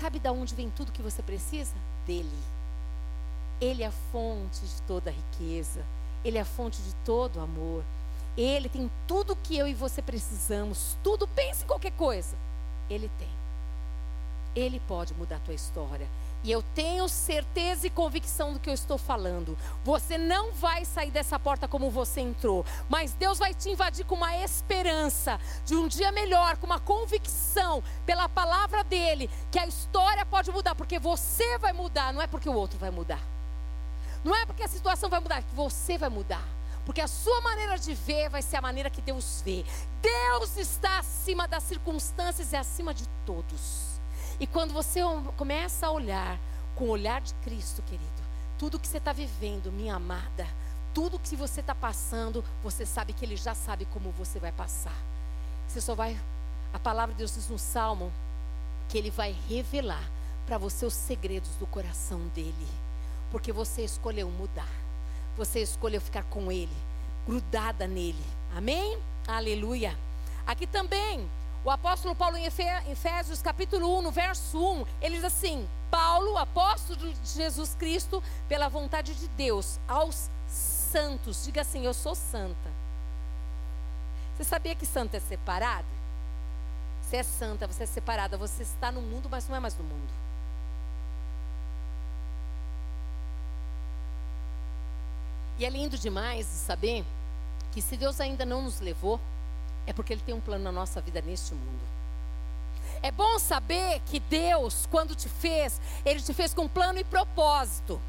[0.00, 1.74] Sabe de onde vem tudo que você precisa?
[2.06, 2.38] Dele.
[3.60, 5.84] Ele é a fonte de toda a riqueza.
[6.24, 7.84] Ele é a fonte de todo o amor.
[8.36, 10.96] Ele tem tudo que eu e você precisamos.
[11.02, 12.36] Tudo, pense em qualquer coisa.
[12.90, 13.28] Ele tem.
[14.56, 16.08] Ele pode mudar a tua história.
[16.44, 19.56] E eu tenho certeza e convicção do que eu estou falando.
[19.82, 24.14] Você não vai sair dessa porta como você entrou, mas Deus vai te invadir com
[24.14, 30.26] uma esperança de um dia melhor, com uma convicção pela palavra dele, que a história
[30.26, 33.22] pode mudar, porque você vai mudar, não é porque o outro vai mudar.
[34.22, 36.46] Não é porque a situação vai mudar, é que você vai mudar.
[36.84, 39.64] Porque a sua maneira de ver vai ser a maneira que Deus vê.
[40.02, 43.93] Deus está acima das circunstâncias e acima de todos.
[44.40, 45.00] E quando você
[45.36, 46.38] começa a olhar
[46.74, 48.04] com o olhar de Cristo, querido,
[48.58, 50.46] tudo que você está vivendo, minha amada,
[50.92, 54.96] tudo que você está passando, você sabe que Ele já sabe como você vai passar.
[55.68, 56.18] Você só vai.
[56.72, 58.12] A palavra de Deus diz no Salmo
[58.88, 60.02] que Ele vai revelar
[60.46, 62.68] para você os segredos do coração dele,
[63.30, 64.68] porque você escolheu mudar,
[65.36, 66.76] você escolheu ficar com Ele,
[67.26, 68.24] grudada nele.
[68.54, 68.98] Amém?
[69.26, 69.96] Aleluia.
[70.46, 71.28] Aqui também
[71.64, 76.98] o apóstolo Paulo em Efésios capítulo 1, no verso 1, ele diz assim: Paulo, apóstolo
[76.98, 81.44] de Jesus Cristo, pela vontade de Deus, aos santos.
[81.44, 82.70] Diga assim: Eu sou santa.
[84.36, 85.86] Você sabia que santo é separado?
[87.00, 89.84] Você é santa, você é separada, você está no mundo, mas não é mais no
[89.84, 90.12] mundo.
[95.58, 97.04] E é lindo demais saber
[97.72, 99.20] que se Deus ainda não nos levou,
[99.86, 101.94] é porque Ele tem um plano na nossa vida neste mundo.
[103.02, 108.00] É bom saber que Deus, quando te fez, Ele te fez com plano e propósito.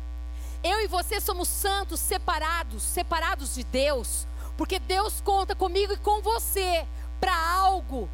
[0.63, 4.25] Eu e você somos santos, separados, separados de Deus,
[4.57, 6.87] porque Deus conta comigo e com você
[7.19, 8.09] para algo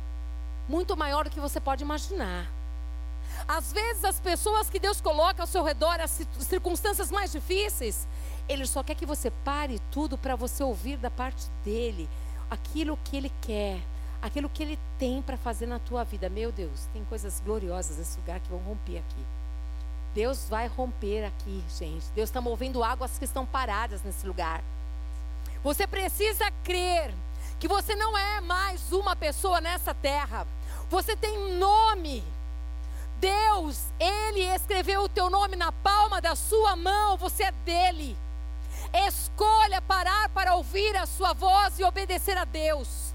[0.67, 2.49] muito maior do que você pode imaginar.
[3.47, 8.07] Às vezes, as pessoas que Deus coloca ao seu redor, as circunstâncias mais difíceis,
[8.49, 12.09] Ele só quer que você pare tudo para você ouvir da parte dele
[12.51, 13.79] aquilo que Ele quer,
[14.21, 16.29] aquilo que Ele tem para fazer na tua vida.
[16.29, 19.25] Meu Deus, tem coisas gloriosas nesse lugar que vão romper aqui.
[20.13, 22.05] Deus vai romper aqui, gente.
[22.13, 24.61] Deus está movendo águas que estão paradas nesse lugar.
[25.63, 27.13] Você precisa crer
[27.57, 30.45] que você não é mais uma pessoa nessa terra.
[30.89, 32.21] Você tem nome.
[33.17, 37.15] Deus, Ele escreveu o teu nome na palma da sua mão.
[37.15, 38.17] Você é dele.
[38.93, 43.13] Escolha parar para ouvir a sua voz e obedecer a Deus.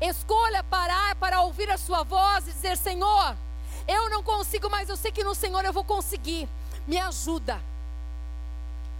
[0.00, 3.36] Escolha parar para ouvir a sua voz e dizer: Senhor,
[3.88, 6.48] eu não consigo, mas eu sei que no Senhor eu vou conseguir.
[6.86, 7.60] Me ajuda.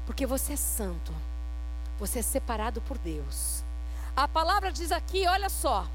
[0.04, 1.14] Porque você é santo.
[1.98, 3.64] Você é separado por Deus.
[4.16, 5.86] A palavra diz aqui, olha só.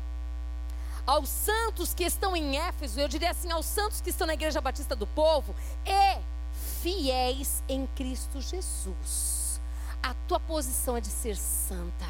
[1.05, 4.61] Aos santos que estão em Éfeso, eu diria assim, aos santos que estão na Igreja
[4.61, 6.21] Batista do Povo, e
[6.81, 9.40] fiéis em Cristo Jesus.
[10.01, 12.05] A tua posição é de ser santa.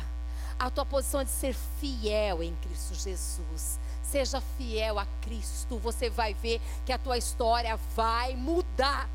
[0.58, 3.80] A tua posição é de ser fiel em Cristo Jesus.
[4.04, 5.78] Seja fiel a Cristo.
[5.80, 9.10] Você vai ver que a tua história vai mudar.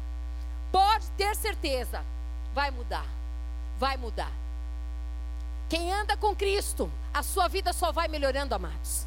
[0.73, 2.05] Pode ter certeza.
[2.53, 3.07] Vai mudar.
[3.79, 4.33] Vai mudar.
[5.69, 9.07] Quem anda com Cristo, a sua vida só vai melhorando, amados.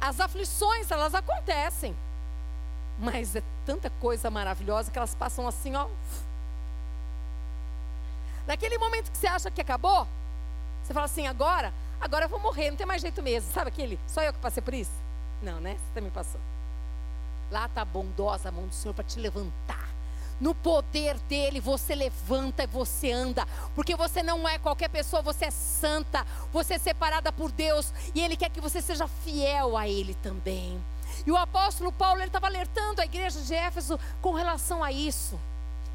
[0.00, 1.96] As aflições, elas acontecem.
[2.98, 5.88] Mas é tanta coisa maravilhosa que elas passam assim, ó,
[8.48, 10.08] Naquele momento que você acha que acabou,
[10.82, 13.52] você fala assim: agora, agora eu vou morrer, não tem mais jeito mesmo.
[13.52, 14.00] Sabe aquele?
[14.06, 14.90] Só eu que passei por isso?
[15.42, 15.74] Não, né?
[15.74, 16.40] Você também passou.
[17.50, 19.86] Lá está a bondosa mão do Senhor para te levantar.
[20.40, 23.46] No poder dele, você levanta e você anda.
[23.74, 26.24] Porque você não é qualquer pessoa, você é santa.
[26.50, 27.92] Você é separada por Deus.
[28.14, 30.82] E ele quer que você seja fiel a ele também.
[31.26, 35.38] E o apóstolo Paulo, ele estava alertando a igreja de Éfeso com relação a isso.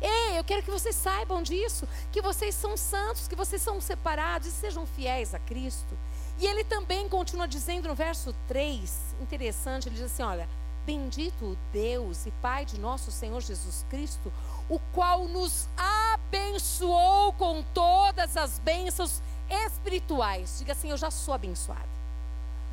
[0.03, 4.49] Ei, eu quero que vocês saibam disso, que vocês são santos, que vocês são separados
[4.49, 5.97] e sejam fiéis a Cristo.
[6.37, 10.49] E ele também continua dizendo no verso 3, interessante, ele diz assim: olha,
[10.85, 14.31] bendito o Deus e Pai de nosso Senhor Jesus Cristo,
[14.67, 20.57] o qual nos abençoou com todas as bênçãos espirituais.
[20.59, 21.87] Diga assim: eu já sou abençoado.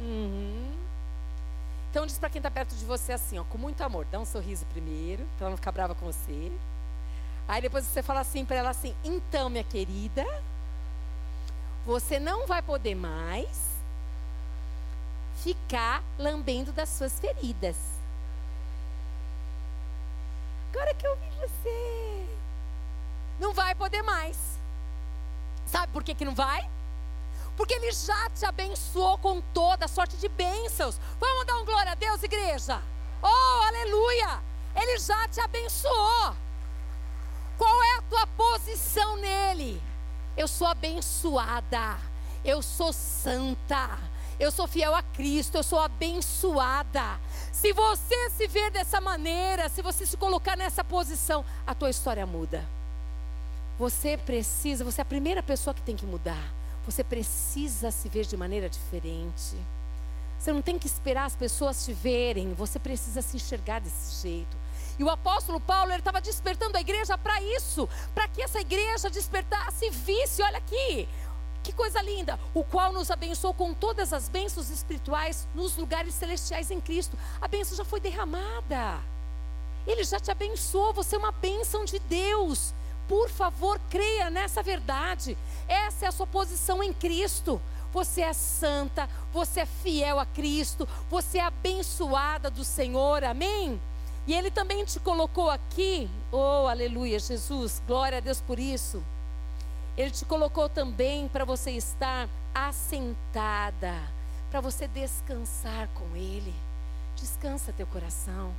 [0.01, 0.73] Uhum.
[1.91, 4.25] Então diz para quem está perto de você assim, ó, com muito amor, dá um
[4.25, 6.51] sorriso primeiro, para ela não ficar brava com você.
[7.51, 10.25] Aí depois você fala assim para ela assim: "Então, minha querida,
[11.85, 13.71] você não vai poder mais
[15.43, 17.77] ficar lambendo das suas feridas.
[20.71, 22.27] Agora que eu vi você,
[23.41, 24.39] não vai poder mais.
[25.67, 26.71] Sabe por que, que não vai?
[27.57, 31.01] Porque Ele já te abençoou com toda sorte de bênçãos.
[31.19, 32.81] Vamos dar um glória a Deus, igreja?
[33.21, 34.41] Oh, aleluia!
[34.77, 36.37] Ele já te abençoou.
[37.61, 39.83] Qual é a tua posição nele?
[40.35, 41.99] Eu sou abençoada.
[42.43, 43.99] Eu sou santa.
[44.39, 47.21] Eu sou fiel a Cristo, eu sou abençoada.
[47.53, 52.25] Se você se ver dessa maneira, se você se colocar nessa posição, a tua história
[52.25, 52.67] muda.
[53.79, 56.43] Você precisa, você é a primeira pessoa que tem que mudar.
[56.87, 59.55] Você precisa se ver de maneira diferente.
[60.39, 64.57] Você não tem que esperar as pessoas te verem, você precisa se enxergar desse jeito.
[65.01, 69.09] E o apóstolo Paulo, ele estava despertando a igreja para isso, para que essa igreja
[69.09, 71.09] despertasse visse, olha aqui,
[71.63, 76.71] que coisa linda, o qual nos abençoou com todas as bênçãos espirituais nos lugares celestiais
[76.71, 77.17] em Cristo.
[77.41, 79.01] A bênção já foi derramada.
[79.87, 82.75] Ele já te abençoou, você é uma bênção de Deus.
[83.09, 85.35] Por favor, creia nessa verdade.
[85.67, 87.59] Essa é a sua posição em Cristo.
[87.91, 93.81] Você é santa, você é fiel a Cristo, você é abençoada do Senhor, amém?
[94.27, 99.03] E Ele também te colocou aqui, oh aleluia, Jesus, glória a Deus por isso.
[99.97, 103.95] Ele te colocou também para você estar assentada,
[104.51, 106.55] para você descansar com Ele.
[107.17, 108.55] Descansa teu coração,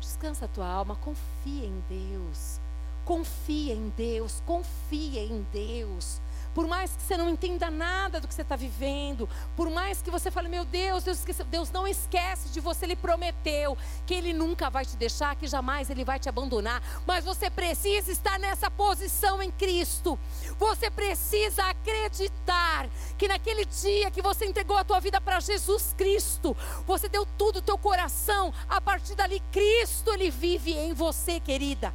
[0.00, 2.60] descansa tua alma, confia em Deus.
[3.04, 6.20] Confia em Deus, confia em Deus.
[6.54, 10.10] Por mais que você não entenda nada do que você está vivendo, por mais que
[10.10, 11.44] você fale, meu Deus, Deus, esqueceu.
[11.46, 15.90] Deus não esquece de você, Ele prometeu que Ele nunca vai te deixar, que jamais
[15.90, 16.82] Ele vai te abandonar.
[17.06, 20.18] Mas você precisa estar nessa posição em Cristo.
[20.58, 22.88] Você precisa acreditar
[23.18, 27.58] que naquele dia que você entregou a tua vida para Jesus Cristo, você deu tudo
[27.58, 31.92] o teu coração, a partir dali Cristo Ele vive em você, querida.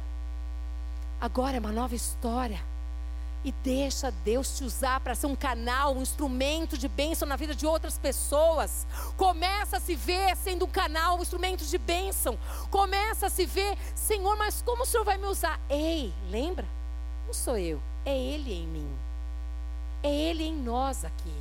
[1.20, 2.69] Agora é uma nova história.
[3.42, 7.54] E deixa Deus te usar para ser um canal, um instrumento de bênção na vida
[7.54, 8.86] de outras pessoas.
[9.16, 12.38] Começa a se ver sendo um canal, um instrumento de bênção.
[12.70, 15.58] Começa a se ver, Senhor, mas como o Senhor vai me usar?
[15.70, 16.66] Ei, lembra?
[17.26, 18.98] Não sou eu, é Ele em mim.
[20.02, 21.34] É Ele em nós aqui.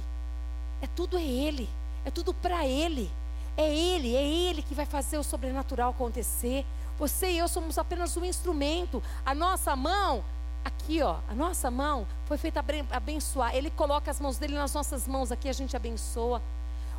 [0.82, 1.70] É tudo é Ele.
[2.06, 3.12] É tudo para Ele.
[3.58, 6.66] É Ele, é Ele que vai fazer o sobrenatural acontecer.
[6.98, 9.04] Você e eu somos apenas um instrumento.
[9.26, 10.24] A nossa mão
[10.63, 13.56] aqui, ó, a nossa mão foi feita abençoar.
[13.56, 16.41] Ele coloca as mãos dele nas nossas mãos aqui, a gente abençoa.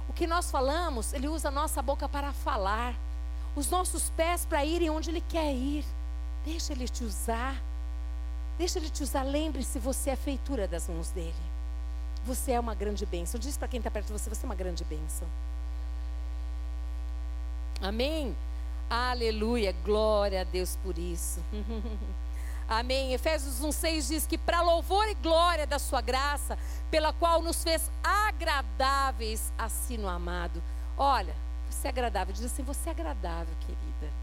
[0.09, 2.95] O que nós falamos, ele usa a nossa boca para falar.
[3.55, 5.85] Os nossos pés para irem onde ele quer ir.
[6.45, 7.61] Deixa ele te usar.
[8.59, 9.23] Deixa ele te usar.
[9.23, 11.35] Lembre-se, você é feitura das mãos dele.
[12.25, 13.41] Você é uma grande bênção.
[13.41, 15.27] Diz para quem está perto de você, você é uma grande bênção.
[17.81, 18.37] Amém?
[18.89, 19.75] Aleluia.
[19.85, 21.41] Glória a Deus por isso.
[22.71, 23.13] Amém.
[23.13, 26.57] Efésios 1,6 diz que para louvor e glória da sua graça,
[26.89, 30.63] pela qual nos fez agradáveis assim no amado.
[30.97, 31.35] Olha,
[31.69, 32.33] você é agradável.
[32.33, 34.15] Diz assim, você é agradável, querida.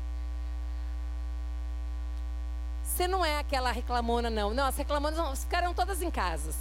[2.86, 4.54] Você não é aquela reclamona, não.
[4.54, 6.56] Não, as reclamonas ficaram todas em casas.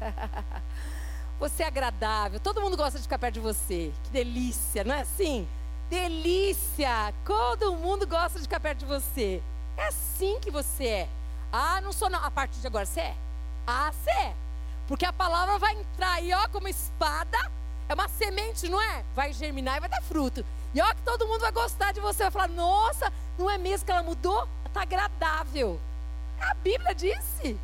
[1.38, 3.92] Você é agradável, todo mundo gosta de ficar perto de você.
[4.04, 5.48] Que delícia, não é assim?
[5.90, 7.12] Delícia!
[7.26, 9.42] Todo mundo gosta de ficar perto de você.
[9.76, 11.08] É assim que você é.
[11.52, 12.22] Ah, não sou não.
[12.24, 13.16] A partir de agora você é.
[13.66, 14.34] Ah, você é.
[14.86, 17.38] Porque a palavra vai entrar aí, ó, como espada.
[17.88, 19.04] É uma semente, não é?
[19.14, 20.44] Vai germinar e vai dar fruto.
[20.74, 22.24] E ó, que todo mundo vai gostar de você.
[22.24, 24.48] Vai falar, nossa, não é mesmo que ela mudou?
[24.66, 25.80] Está agradável.
[26.40, 27.58] A Bíblia disse.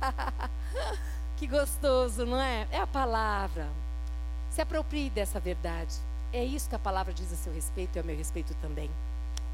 [1.36, 2.66] que gostoso, não é?
[2.70, 3.68] É a palavra.
[4.50, 5.96] Se aproprie dessa verdade.
[6.32, 8.90] É isso que a palavra diz a seu respeito e a meu respeito também.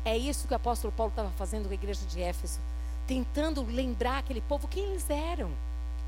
[0.05, 2.59] É isso que o apóstolo Paulo estava fazendo com a igreja de Éfeso,
[3.07, 5.51] tentando lembrar aquele povo quem eles eram.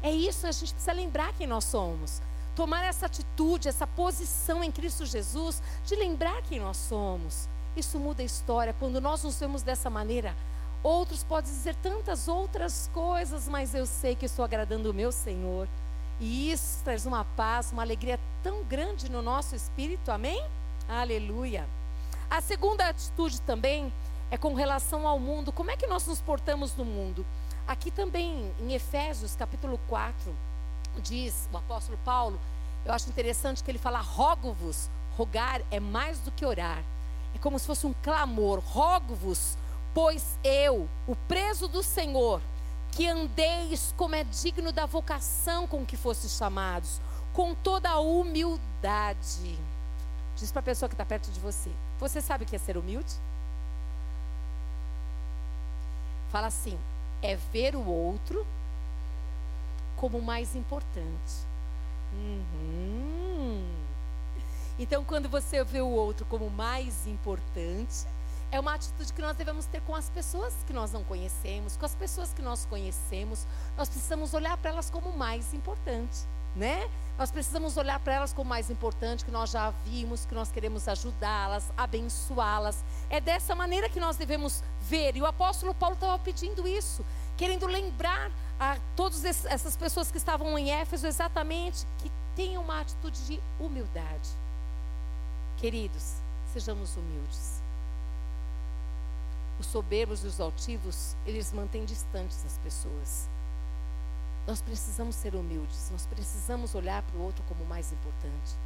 [0.03, 2.21] É isso, a gente precisa lembrar quem nós somos.
[2.57, 7.49] Tomar essa atitude, essa posição em Cristo Jesus, de lembrar quem nós somos.
[7.77, 8.75] Isso muda a história.
[8.79, 10.35] Quando nós nos vemos dessa maneira,
[10.83, 15.69] outros podem dizer tantas outras coisas, mas eu sei que estou agradando o meu Senhor.
[16.21, 20.43] E isso traz uma paz, uma alegria tão grande no nosso espírito, amém?
[20.89, 21.67] Aleluia.
[22.33, 23.93] A segunda atitude também
[24.31, 25.53] é com relação ao mundo.
[25.53, 27.27] Como é que nós nos portamos no mundo?
[27.69, 30.35] Aqui também, em Efésios, capítulo 4,
[31.03, 32.41] diz o apóstolo Paulo,
[32.87, 34.89] eu acho interessante que ele fala: rogo-vos.
[35.15, 36.83] Rogar é mais do que orar.
[37.35, 38.61] É como se fosse um clamor.
[38.61, 39.59] Rogo-vos,
[39.93, 42.41] pois eu, o preso do Senhor,
[42.93, 46.99] que andeis como é digno da vocação com que fostes chamados,
[47.35, 49.59] com toda a humildade.
[50.43, 51.71] Diz para a pessoa que está perto de você.
[52.01, 53.13] Você sabe o que é ser humilde?
[56.33, 56.77] Fala assim:
[57.23, 58.45] é ver o outro
[59.95, 61.47] como mais importante.
[62.13, 63.73] Uhum.
[64.77, 68.05] Então, quando você vê o outro como mais importante,
[68.51, 71.87] é uma atitude que nós devemos ter com as pessoas que nós não conhecemos, com
[71.87, 73.47] as pessoas que nós conhecemos.
[73.77, 76.27] Nós precisamos olhar para elas como mais importante.
[76.55, 76.89] Né?
[77.19, 80.89] Nós precisamos olhar para elas como mais importante, que nós já vimos, que nós queremos
[80.89, 82.83] ajudá-las, abençoá-las.
[83.11, 85.17] É dessa maneira que nós devemos ver.
[85.17, 87.05] E o apóstolo Paulo estava pedindo isso,
[87.37, 93.25] querendo lembrar a todas essas pessoas que estavam em Éfeso exatamente que tenham uma atitude
[93.27, 94.31] de humildade.
[95.59, 96.15] Queridos,
[96.53, 97.63] sejamos humildes.
[99.61, 103.29] Os soberbos e os altivos, eles mantêm distantes as pessoas.
[104.47, 108.57] Nós precisamos ser humildes, nós precisamos olhar para o outro como mais importante.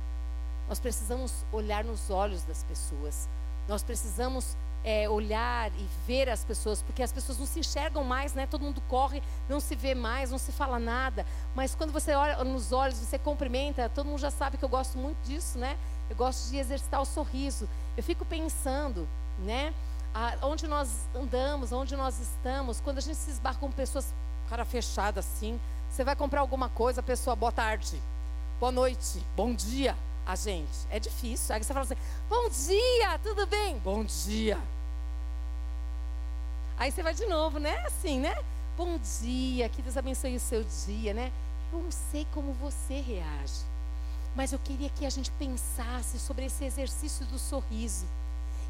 [0.69, 3.29] Nós precisamos olhar nos olhos das pessoas.
[3.69, 8.35] Nós precisamos é, olhar e ver as pessoas, porque as pessoas não se enxergam mais,
[8.35, 8.47] né?
[8.47, 11.27] Todo mundo corre, não se vê mais, não se fala nada.
[11.55, 14.97] Mas quando você olha nos olhos, você cumprimenta, todo mundo já sabe que eu gosto
[14.97, 15.77] muito disso, né?
[16.09, 17.69] Eu gosto de exercitar o sorriso.
[17.97, 19.09] Eu fico pensando,
[19.39, 19.75] né?
[20.43, 24.15] onde nós andamos, onde nós estamos, quando a gente se esbarra com pessoas
[24.47, 28.01] cara fechada assim, você vai comprar alguma coisa, a pessoa boa tarde,
[28.61, 30.87] boa noite, bom dia, a gente.
[30.91, 31.55] É difícil.
[31.55, 31.97] Aí você fala assim:
[32.29, 33.79] bom dia, tudo bem?
[33.79, 34.59] Bom dia.
[36.77, 37.79] Aí você vai de novo, né?
[37.87, 38.35] Assim, né?
[38.77, 41.33] Bom dia, que Deus abençoe o seu dia, né?
[41.73, 43.65] Eu não sei como você reage,
[44.35, 48.07] mas eu queria que a gente pensasse sobre esse exercício do sorriso.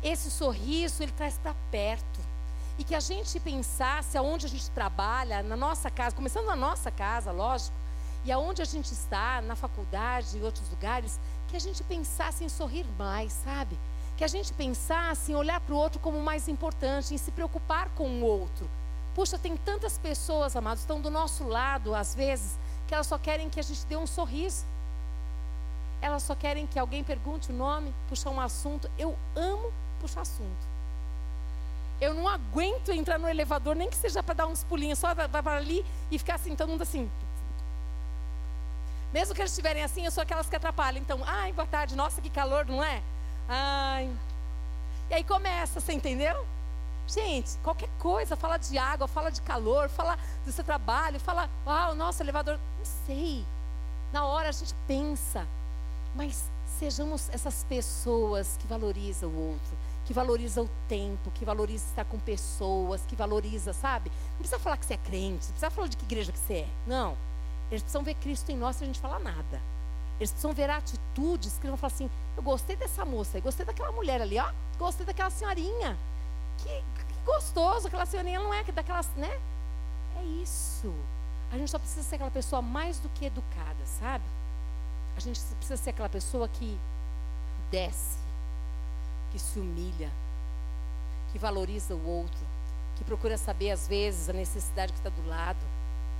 [0.02, 2.35] Esse sorriso ele traz para perto
[2.78, 6.90] e que a gente pensasse aonde a gente trabalha, na nossa casa, começando na nossa
[6.90, 7.76] casa, lógico,
[8.24, 12.48] e aonde a gente está, na faculdade e outros lugares, que a gente pensasse em
[12.48, 13.78] sorrir mais, sabe?
[14.16, 17.88] Que a gente pensasse em olhar para o outro como mais importante, em se preocupar
[17.90, 18.68] com o outro.
[19.14, 23.48] Puxa, tem tantas pessoas, amados, estão do nosso lado, às vezes, que elas só querem
[23.48, 24.64] que a gente dê um sorriso.
[26.02, 28.90] Elas só querem que alguém pergunte o nome, puxar um assunto.
[28.98, 30.75] Eu amo puxar assunto.
[32.00, 35.28] Eu não aguento entrar no elevador, nem que seja para dar uns pulinhos, só vai
[35.28, 37.10] para ali e ficar assim, todo mundo assim.
[39.12, 41.00] Mesmo que eles estiverem assim, eu sou aquelas que atrapalham.
[41.00, 43.02] Então, ai, boa tarde, nossa, que calor, não é?
[43.48, 44.14] Ai.
[45.08, 46.46] E aí começa, você entendeu?
[47.06, 51.48] Gente, qualquer coisa, fala de água, fala de calor, fala do seu trabalho, fala,
[51.92, 52.58] o nosso elevador.
[52.78, 53.44] Não sei.
[54.12, 55.46] Na hora a gente pensa.
[56.14, 59.75] Mas sejamos essas pessoas que valorizam o outro
[60.06, 64.10] que valoriza o tempo, que valoriza estar com pessoas, que valoriza, sabe?
[64.30, 66.58] Não precisa falar que você é crente, não precisa falar de que igreja que você
[66.58, 66.68] é.
[66.86, 67.16] Não.
[67.68, 69.60] Eles precisam ver Cristo em nós se a gente falar nada.
[70.20, 73.90] Eles precisam ver atitudes que vão falar assim: eu gostei dessa moça, eu gostei daquela
[73.90, 75.98] mulher ali, ó, gostei daquela senhorinha.
[76.58, 79.40] Que, que gostoso, aquela senhorinha não é daquelas, né?
[80.18, 80.94] É isso.
[81.50, 84.24] A gente só precisa ser aquela pessoa mais do que educada, sabe?
[85.16, 86.78] A gente precisa ser aquela pessoa que
[87.72, 88.25] desce
[89.36, 90.10] que se humilha,
[91.30, 92.40] que valoriza o outro,
[92.96, 95.60] que procura saber às vezes a necessidade que está do lado.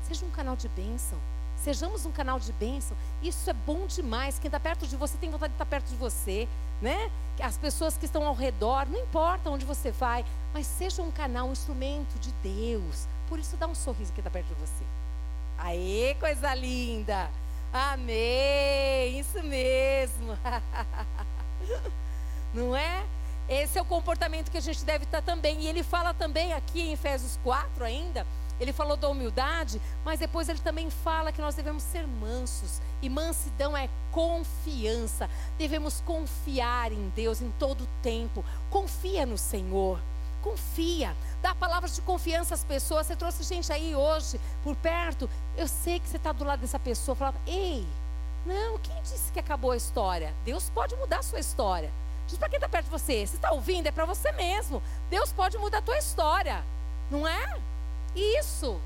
[0.03, 1.19] Seja um canal de bênção.
[1.57, 2.95] Sejamos um canal de bênção.
[3.23, 4.39] Isso é bom demais.
[4.39, 6.47] Quem está perto de você tem vontade de estar tá perto de você,
[6.83, 7.11] né?
[7.41, 11.49] As pessoas que estão ao redor, não importa onde você vai, mas seja um canal,
[11.49, 13.09] um instrumento de Deus.
[13.31, 14.85] Por isso dá um sorriso quem está perto de você.
[15.57, 17.31] Aê, coisa linda!
[17.73, 19.19] Amém!
[19.19, 20.37] Isso mesmo!
[22.57, 23.05] não é?
[23.49, 25.61] Esse é o comportamento que a gente deve estar também.
[25.61, 28.27] E ele fala também aqui em Efésios 4 ainda,
[28.59, 32.81] ele falou da humildade, mas depois ele também fala que nós devemos ser mansos.
[33.03, 35.29] E mansidão é confiança.
[35.59, 38.45] Devemos confiar em Deus em todo o tempo.
[38.71, 40.01] Confia no Senhor.
[40.43, 41.15] Confia.
[41.43, 43.07] Dá palavras de confiança às pessoas.
[43.07, 45.29] Você trouxe gente aí hoje por perto.
[45.57, 47.15] Eu sei que você está do lado dessa pessoa.
[47.15, 47.87] Falava, ei,
[48.47, 50.35] não, quem disse que acabou a história?
[50.45, 51.93] Deus pode mudar a sua história.
[52.27, 53.27] Diz para quem está perto de você.
[53.27, 54.83] Se está ouvindo, é para você mesmo.
[55.09, 56.65] Deus pode mudar a tua história.
[57.11, 57.59] Não é?
[58.15, 58.81] Isso.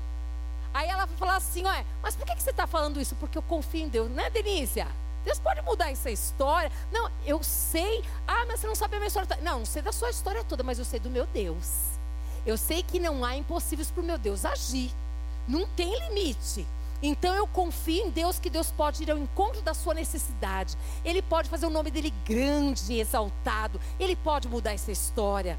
[0.73, 3.15] Aí ela vai falar assim, olha, mas por que, que você está falando isso?
[3.15, 4.87] Porque eu confio em Deus, né, Denícia?
[5.23, 6.71] Deus pode mudar essa história.
[6.91, 8.03] Não, eu sei.
[8.27, 9.37] Ah, mas você não sabe a minha história.
[9.41, 11.91] Não, não sei da sua história toda, mas eu sei do meu Deus.
[12.45, 14.91] Eu sei que não há impossíveis para o meu Deus agir.
[15.47, 16.65] Não tem limite.
[17.01, 20.77] Então eu confio em Deus que Deus pode ir ao encontro da sua necessidade.
[21.03, 23.79] Ele pode fazer o nome dele grande e exaltado.
[23.99, 25.57] Ele pode mudar essa história.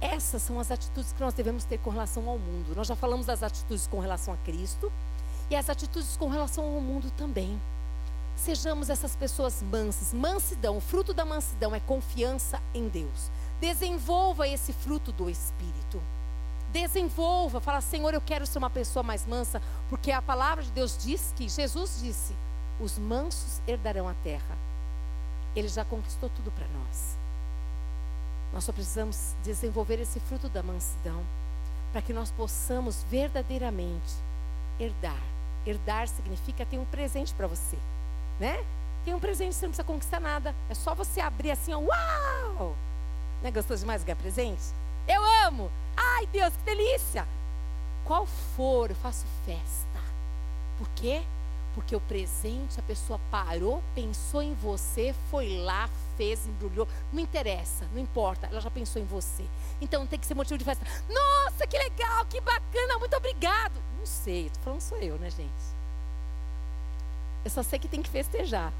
[0.00, 2.74] Essas são as atitudes que nós devemos ter com relação ao mundo.
[2.76, 4.92] Nós já falamos das atitudes com relação a Cristo
[5.48, 7.58] e as atitudes com relação ao mundo também.
[8.36, 10.12] Sejamos essas pessoas mansas.
[10.12, 13.30] Mansidão, o fruto da mansidão é confiança em Deus.
[13.60, 16.02] Desenvolva esse fruto do Espírito.
[16.74, 20.98] Desenvolva, fala, Senhor, eu quero ser uma pessoa mais mansa, porque a palavra de Deus
[20.98, 22.34] diz que Jesus disse:
[22.80, 24.58] os mansos herdarão a terra.
[25.54, 27.16] Ele já conquistou tudo para nós.
[28.52, 31.24] Nós só precisamos desenvolver esse fruto da mansidão
[31.92, 34.12] para que nós possamos verdadeiramente
[34.80, 35.22] herdar
[35.66, 37.78] Herdar significa ter um presente para você,
[38.38, 38.62] né?
[39.04, 40.54] Tem um presente, você não precisa conquistar nada.
[40.68, 42.76] É só você abrir assim, ó, uau!
[43.40, 44.62] Não é gostoso demais ganhar presente?
[45.06, 45.70] Eu amo!
[45.96, 47.26] Ai, Deus, que delícia!
[48.04, 50.00] Qual for, eu faço festa.
[50.78, 51.22] Por quê?
[51.74, 56.86] Porque o presente, a pessoa parou, pensou em você, foi lá, fez, embrulhou.
[57.12, 59.44] Não interessa, não importa, ela já pensou em você.
[59.80, 60.86] Então tem que ser motivo de festa.
[61.08, 63.80] Nossa, que legal, que bacana, muito obrigado.
[63.98, 65.74] Não sei, tô falando sou eu, né, gente?
[67.44, 68.72] Eu só sei que tem que festejar.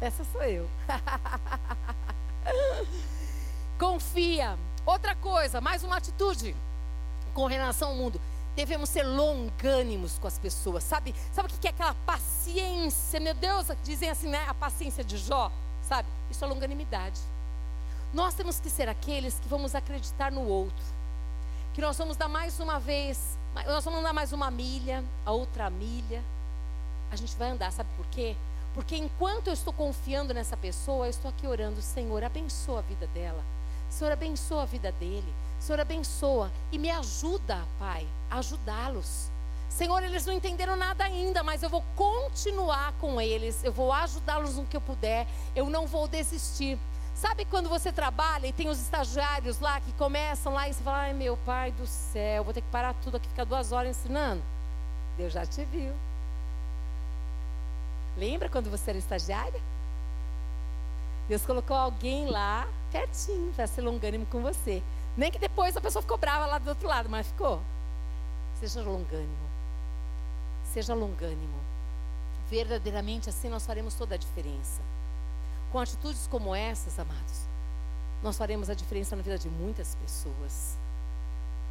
[0.00, 0.68] Essa sou eu.
[3.78, 4.56] Confia.
[4.88, 6.56] Outra coisa, mais uma atitude
[7.34, 8.18] com relação ao mundo.
[8.56, 11.14] Devemos ser longânimos com as pessoas, sabe?
[11.30, 13.20] Sabe o que é aquela paciência?
[13.20, 14.46] Meu Deus, dizem assim, né?
[14.48, 16.08] A paciência de Jó, sabe?
[16.30, 17.20] Isso é longanimidade.
[18.14, 20.84] Nós temos que ser aqueles que vamos acreditar no outro.
[21.74, 25.68] Que nós vamos dar mais uma vez, nós vamos dar mais uma milha, a outra
[25.68, 26.24] milha.
[27.10, 28.34] A gente vai andar, sabe por quê?
[28.72, 33.06] Porque enquanto eu estou confiando nessa pessoa, eu estou aqui orando, Senhor, abençoa a vida
[33.08, 33.57] dela.
[33.88, 35.34] Senhor, abençoa a vida dele.
[35.58, 39.30] Senhor, abençoa e me ajuda, Pai, a ajudá-los.
[39.68, 44.56] Senhor, eles não entenderam nada ainda, mas eu vou continuar com eles, eu vou ajudá-los
[44.56, 46.78] no que eu puder, eu não vou desistir.
[47.14, 50.98] Sabe quando você trabalha e tem os estagiários lá que começam lá e você fala,
[50.98, 54.42] ai meu pai do céu, vou ter que parar tudo aqui, ficar duas horas ensinando?
[55.16, 55.92] Deus já te viu.
[58.16, 59.60] Lembra quando você era estagiária?
[61.28, 64.82] Deus colocou alguém lá pertinho para ser longânimo com você.
[65.16, 67.60] Nem que depois a pessoa ficou brava lá do outro lado, mas ficou.
[68.60, 69.48] Seja longânimo.
[70.64, 71.58] Seja longânimo.
[72.50, 74.80] Verdadeiramente assim nós faremos toda a diferença.
[75.70, 77.46] Com atitudes como essas, amados,
[78.22, 80.78] nós faremos a diferença na vida de muitas pessoas.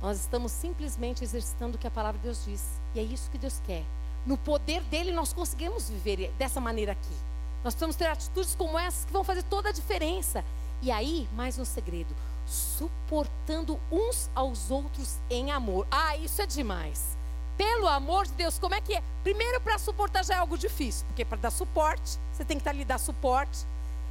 [0.02, 2.64] Nós estamos simplesmente exercitando o que a palavra de Deus diz.
[2.94, 3.84] E é isso que Deus quer.
[4.26, 7.16] No poder dele, nós conseguimos viver dessa maneira aqui.
[7.64, 10.44] Nós precisamos ter atitudes como essas que vão fazer toda a diferença.
[10.82, 12.16] E aí, mais um segredo:
[12.46, 15.88] suportando uns aos outros em amor.
[15.90, 17.18] Ah, isso é demais.
[17.58, 19.04] Pelo amor de Deus, como é que é?
[19.24, 22.70] Primeiro, para suportar já é algo difícil, porque para dar suporte, você tem que estar
[22.70, 23.66] ali dar suporte.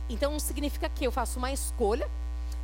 [0.09, 2.09] Então significa que eu faço uma escolha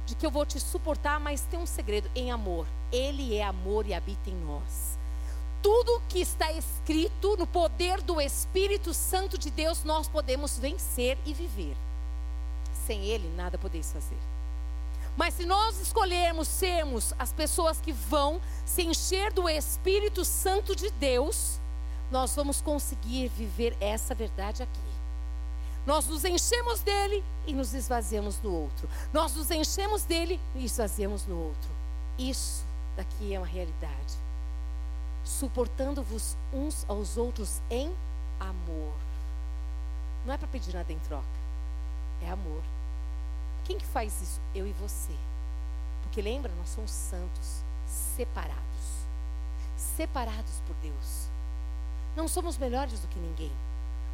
[0.05, 2.67] de que eu vou te suportar, mas tem um segredo em amor.
[2.91, 4.99] Ele é amor e habita em nós.
[5.63, 11.33] Tudo que está escrito no poder do Espírito Santo de Deus, nós podemos vencer e
[11.33, 11.77] viver.
[12.87, 14.19] Sem ele, nada podeis fazer.
[15.17, 20.91] Mas se nós escolhermos sermos as pessoas que vão se encher do Espírito Santo de
[20.93, 21.61] Deus,
[22.11, 24.81] nós vamos conseguir viver essa verdade aqui.
[25.85, 28.89] Nós nos enchemos dele e nos esvaziamos no outro.
[29.13, 31.71] Nós nos enchemos dele e esvaziamos no outro.
[32.19, 32.65] Isso
[32.97, 34.15] daqui é uma realidade.
[35.25, 37.93] Suportando-vos uns aos outros em
[38.39, 38.95] amor.
[40.25, 41.27] Não é para pedir nada em troca,
[42.25, 42.63] é amor.
[43.65, 44.41] Quem que faz isso?
[44.55, 45.15] Eu e você.
[46.03, 48.63] Porque lembra, nós somos santos, separados.
[49.77, 51.29] Separados por Deus.
[52.17, 53.53] Não somos melhores do que ninguém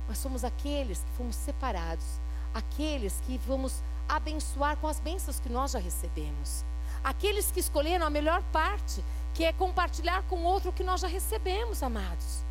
[0.08, 2.06] mas somos aqueles que fomos separados,
[2.54, 6.64] aqueles que vamos abençoar com as bênçãos que nós já recebemos,
[7.04, 9.04] aqueles que escolheram a melhor parte,
[9.34, 12.42] que é compartilhar com outro o que nós já recebemos, amados.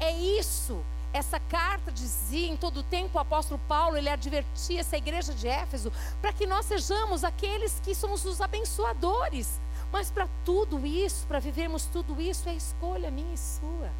[0.00, 0.84] É isso.
[1.14, 5.46] Essa carta dizia em todo o tempo o apóstolo Paulo, ele advertia essa igreja de
[5.46, 9.60] Éfeso, para que nós sejamos aqueles que somos os abençoadores.
[9.92, 13.92] Mas para tudo isso, para vivermos tudo isso, é escolha minha e sua.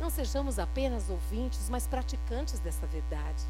[0.00, 3.44] Não sejamos apenas ouvintes, mas praticantes dessa verdade.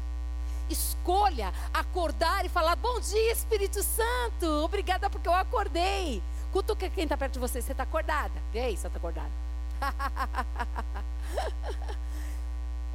[0.69, 4.47] Escolha acordar e falar: Bom dia, Espírito Santo.
[4.65, 6.21] Obrigada porque eu acordei.
[6.51, 7.61] Cutuca quem está perto de você.
[7.61, 8.33] Você está acordada?
[8.53, 9.31] E aí, você está acordada?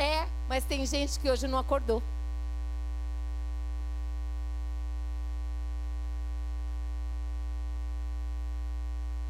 [0.00, 2.02] é, mas tem gente que hoje não acordou.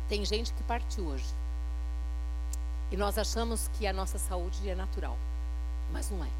[0.09, 1.35] Tem gente que partiu hoje.
[2.91, 5.17] E nós achamos que a nossa saúde é natural,
[5.93, 6.31] mas não é.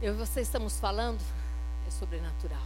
[0.00, 1.22] Eu e você estamos falando,
[1.86, 2.62] é sobrenatural.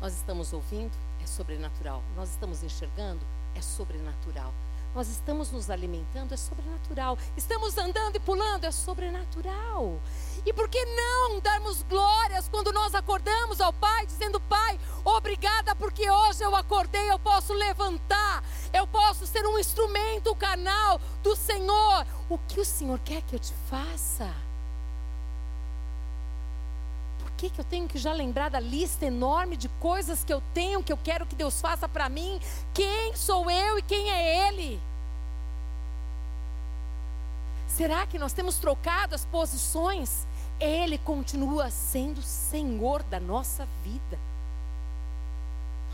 [0.00, 2.02] Nós estamos ouvindo, é sobrenatural.
[2.16, 3.24] Nós estamos enxergando,
[3.54, 4.52] é sobrenatural.
[4.94, 7.16] Nós estamos nos alimentando, é sobrenatural.
[7.36, 10.00] Estamos andando e pulando, é sobrenatural.
[10.44, 16.10] E por que não darmos glórias quando nós acordamos ao Pai, dizendo: Pai, obrigada porque
[16.10, 22.06] hoje eu acordei, eu posso levantar, eu posso ser um instrumento, um canal do Senhor.
[22.28, 24.49] O que o Senhor quer que eu te faça?
[27.40, 30.84] Que, que eu tenho que já lembrar da lista enorme de coisas que eu tenho,
[30.84, 32.38] que eu quero que Deus faça para mim?
[32.74, 34.78] Quem sou eu e quem é Ele?
[37.66, 40.26] Será que nós temos trocado as posições?
[40.60, 44.18] Ele continua sendo Senhor da nossa vida.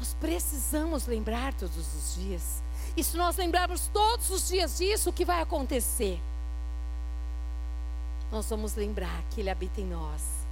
[0.01, 2.61] Nós precisamos lembrar todos os dias.
[2.97, 6.21] E se nós lembrarmos todos os dias disso, o que vai acontecer?
[8.33, 10.45] Nós vamos lembrar que Ele habita em nós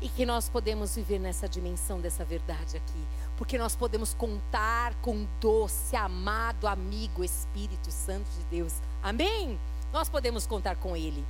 [0.00, 5.22] e que nós podemos viver nessa dimensão dessa verdade aqui, porque nós podemos contar com
[5.22, 8.74] o doce, amado amigo Espírito Santo de Deus.
[9.02, 9.58] Amém?
[9.92, 11.24] Nós podemos contar com Ele.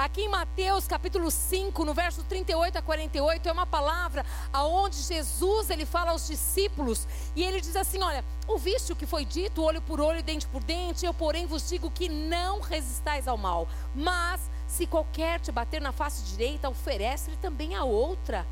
[0.00, 5.68] Aqui em Mateus capítulo 5, no verso 38 a 48, é uma palavra aonde Jesus
[5.68, 7.06] ele fala aos discípulos
[7.36, 10.64] e ele diz assim: Olha, ouviste o que foi dito, olho por olho, dente por
[10.64, 14.40] dente, eu, porém, vos digo que não resistais ao mal, mas
[14.70, 18.46] se qualquer te bater na face direita, oferece-lhe também a outra.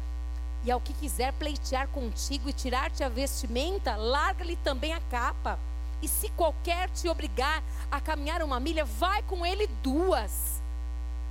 [0.64, 5.59] E ao que quiser pleitear contigo e tirar-te a vestimenta, larga-lhe também a capa.
[6.03, 10.61] E se qualquer te obrigar a caminhar uma milha, vai com ele duas.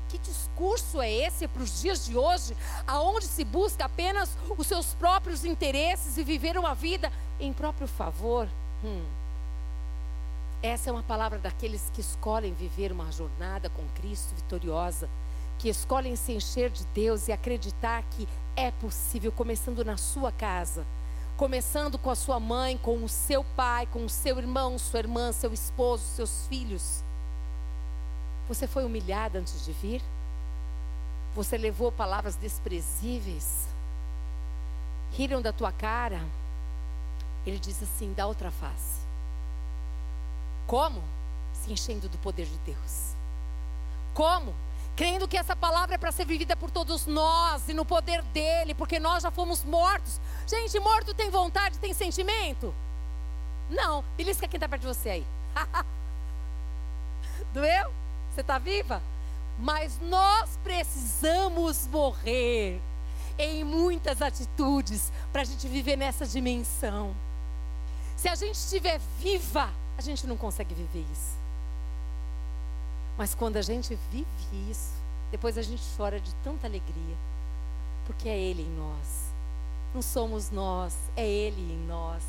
[0.08, 2.56] Que discurso é esse para os dias de hoje,
[2.88, 7.12] aonde se busca apenas os seus próprios interesses e viver uma vida
[7.42, 8.48] em próprio favor?
[8.82, 9.04] Hum.
[10.62, 15.10] Essa é uma palavra daqueles que escolhem viver uma jornada com Cristo vitoriosa,
[15.60, 20.86] que escolhem se encher de Deus e acreditar que é possível, começando na sua casa,
[21.36, 25.32] começando com a sua mãe, com o seu pai, com o seu irmão, sua irmã,
[25.32, 27.03] seu esposo, seus filhos
[28.47, 30.01] você foi humilhada antes de vir?
[31.36, 33.68] Você levou palavras desprezíveis?
[35.12, 36.22] Riram da tua cara?
[37.45, 38.97] Ele diz assim: dá outra face.
[40.68, 41.01] Como?
[41.53, 43.15] Se enchendo do poder de Deus.
[44.13, 44.53] Como?
[44.95, 48.74] Crendo que essa palavra é para ser vivida por todos nós e no poder dele,
[48.74, 50.20] porque nós já fomos mortos.
[50.45, 52.74] Gente, morto tem vontade, tem sentimento?
[53.70, 54.03] Não.
[54.18, 55.28] Belisca quem está perto de você aí.
[57.53, 57.93] Doeu?
[58.34, 59.01] Você está viva?
[59.57, 62.82] Mas nós precisamos morrer
[63.38, 67.15] em muitas atitudes para a gente viver nessa dimensão.
[68.15, 71.36] Se a gente estiver viva, a gente não consegue viver isso.
[73.18, 74.93] Mas quando a gente vive isso,
[75.32, 77.18] depois a gente chora de tanta alegria,
[78.06, 79.34] porque é Ele em nós.
[79.93, 82.24] Não somos nós, é Ele em nós.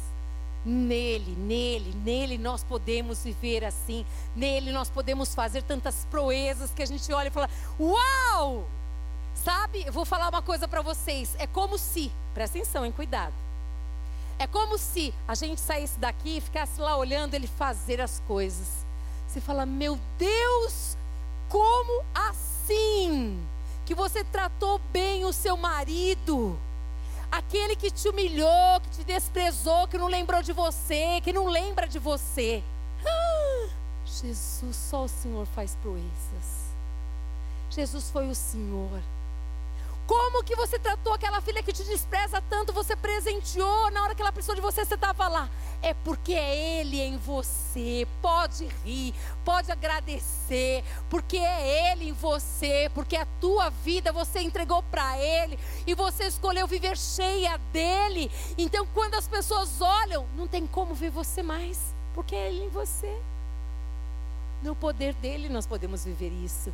[0.64, 4.04] Nele, nele, nele nós podemos viver assim.
[4.34, 7.48] Nele nós podemos fazer tantas proezas que a gente olha e fala:
[7.78, 8.66] Uau!
[9.34, 11.36] Sabe, eu vou falar uma coisa para vocês.
[11.38, 13.34] É como se, presta atenção, hein, cuidado.
[14.38, 18.86] É como se a gente saísse daqui e ficasse lá olhando ele fazer as coisas.
[19.26, 20.96] Você fala: Meu Deus,
[21.48, 23.38] como assim?
[23.84, 26.58] Que você tratou bem o seu marido
[27.30, 31.86] Aquele que te humilhou, que te desprezou, que não lembrou de você, que não lembra
[31.86, 32.62] de você.
[33.04, 33.68] Ah,
[34.06, 36.68] Jesus, só o Senhor faz proezas.
[37.70, 39.00] Jesus foi o Senhor.
[40.08, 44.22] Como que você tratou aquela filha que te despreza tanto, você presenteou na hora que
[44.22, 45.50] ela precisou de você, você estava lá.
[45.82, 48.08] É porque é Ele em você.
[48.22, 54.82] Pode rir, pode agradecer, porque é Ele em você, porque a tua vida você entregou
[54.84, 58.30] para Ele e você escolheu viver cheia dele.
[58.56, 62.70] Então, quando as pessoas olham, não tem como ver você mais, porque é Ele em
[62.70, 63.14] você.
[64.62, 66.72] No poder dele nós podemos viver isso.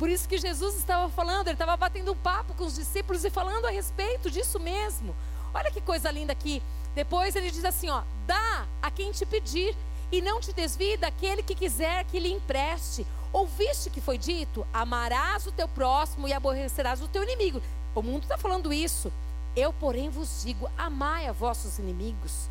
[0.00, 3.28] Por isso que Jesus estava falando, ele estava batendo um papo com os discípulos e
[3.28, 5.14] falando a respeito disso mesmo.
[5.52, 6.62] Olha que coisa linda aqui.
[6.94, 9.76] Depois ele diz assim: ó, dá a quem te pedir,
[10.10, 13.06] e não te desvie daquele que quiser que lhe empreste.
[13.30, 17.60] Ouviste que foi dito: amarás o teu próximo e aborrecerás o teu inimigo.
[17.94, 19.12] O mundo está falando isso.
[19.54, 22.48] Eu, porém, vos digo: amai a vossos inimigos.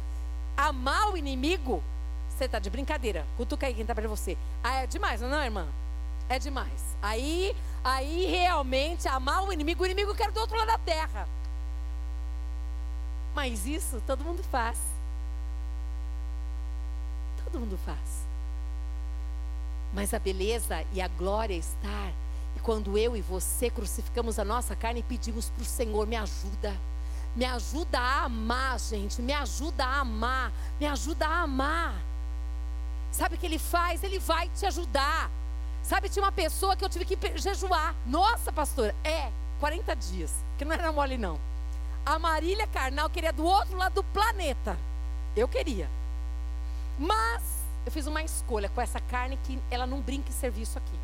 [0.56, 1.84] Amar o inimigo,
[2.30, 3.26] você está de brincadeira.
[3.38, 4.38] Cutuca aí quem está para você.
[4.64, 5.68] Ah, é demais, não é, irmã?
[6.30, 6.96] É demais.
[7.02, 11.28] Aí, aí realmente amar o inimigo, o inimigo quer do outro lado da terra.
[13.36, 14.78] Mas isso todo mundo faz.
[17.44, 18.28] Todo mundo faz.
[19.92, 22.12] Mas a beleza e a glória está
[22.56, 26.16] e quando eu e você crucificamos a nossa carne e pedimos para o Senhor, me
[26.16, 26.76] ajuda.
[27.36, 29.22] Me ajuda a amar, gente.
[29.22, 30.52] Me ajuda a amar.
[30.80, 31.94] Me ajuda a amar.
[33.12, 34.04] Sabe o que ele faz?
[34.04, 35.32] Ele vai te ajudar.
[35.90, 37.96] Sabe, tinha uma pessoa que eu tive que jejuar.
[38.06, 40.32] Nossa, pastora, é, 40 dias.
[40.56, 41.40] Que não era mole, não.
[42.06, 44.78] A Marília Carnal queria do outro lado do planeta.
[45.36, 45.90] Eu queria.
[47.00, 47.42] Mas
[47.88, 51.00] eu fiz uma escolha com essa carne que ela não brinca em serviço aqui.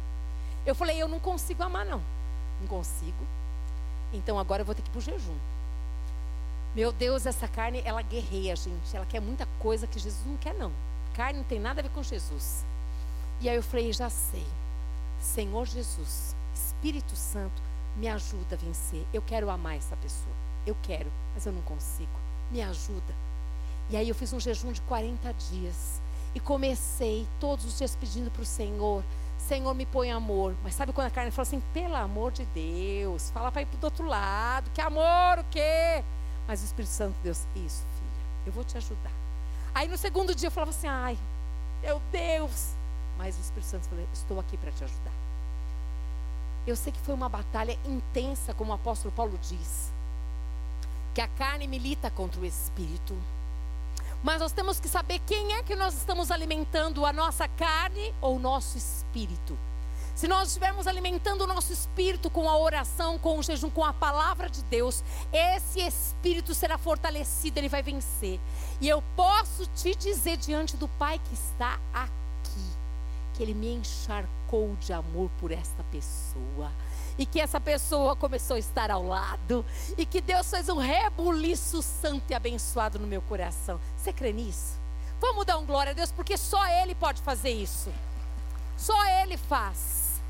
[0.67, 2.03] Eu falei, eu não consigo amar, não.
[2.61, 3.25] Não consigo.
[4.13, 5.37] Então agora eu vou ter que ir para o jejum.
[6.75, 8.95] Meu Deus, essa carne, ela guerreia, gente.
[8.95, 10.71] Ela quer muita coisa que Jesus não quer, não.
[11.15, 12.63] Carne não tem nada a ver com Jesus.
[13.41, 14.45] E aí eu falei, já sei.
[15.25, 17.61] Senhor Jesus, Espírito Santo,
[17.95, 19.05] me ajuda a vencer.
[19.13, 20.35] Eu quero amar essa pessoa.
[20.65, 22.11] Eu quero, mas eu não consigo.
[22.51, 23.13] Me ajuda.
[23.89, 26.01] E aí eu fiz um jejum de 40 dias.
[26.33, 29.03] E comecei todos os dias pedindo para o Senhor:
[29.37, 30.55] Senhor, me põe amor.
[30.63, 33.79] Mas sabe quando a carne fala assim: pelo amor de Deus, fala para ir para
[33.81, 34.69] o outro lado.
[34.71, 36.03] Que amor, o quê?
[36.47, 39.11] Mas o Espírito Santo, Deus, isso, filha, eu vou te ajudar.
[39.73, 41.17] Aí no segundo dia eu falava assim: ai,
[41.81, 42.74] meu Deus.
[43.17, 45.13] Mas o Espírito Santo falou: estou aqui para te ajudar.
[46.67, 49.91] Eu sei que foi uma batalha intensa, como o apóstolo Paulo diz,
[51.13, 53.15] que a carne milita contra o espírito.
[54.23, 58.37] Mas nós temos que saber quem é que nós estamos alimentando, a nossa carne ou
[58.37, 59.55] o nosso espírito.
[60.15, 63.93] Se nós estivermos alimentando o nosso espírito com a oração, com o jejum, com a
[63.93, 68.39] palavra de Deus, esse espírito será fortalecido, ele vai vencer.
[68.81, 72.24] E eu posso te dizer diante do Pai que está aqui,
[73.35, 76.71] que ele me encharcou de amor por esta pessoa
[77.17, 79.65] e que essa pessoa começou a estar ao lado
[79.97, 83.79] e que Deus fez um rebuliço santo e abençoado no meu coração.
[83.97, 84.79] Você crê nisso?
[85.19, 87.91] Vamos dar um glória a Deus porque só Ele pode fazer isso.
[88.77, 90.21] Só Ele faz.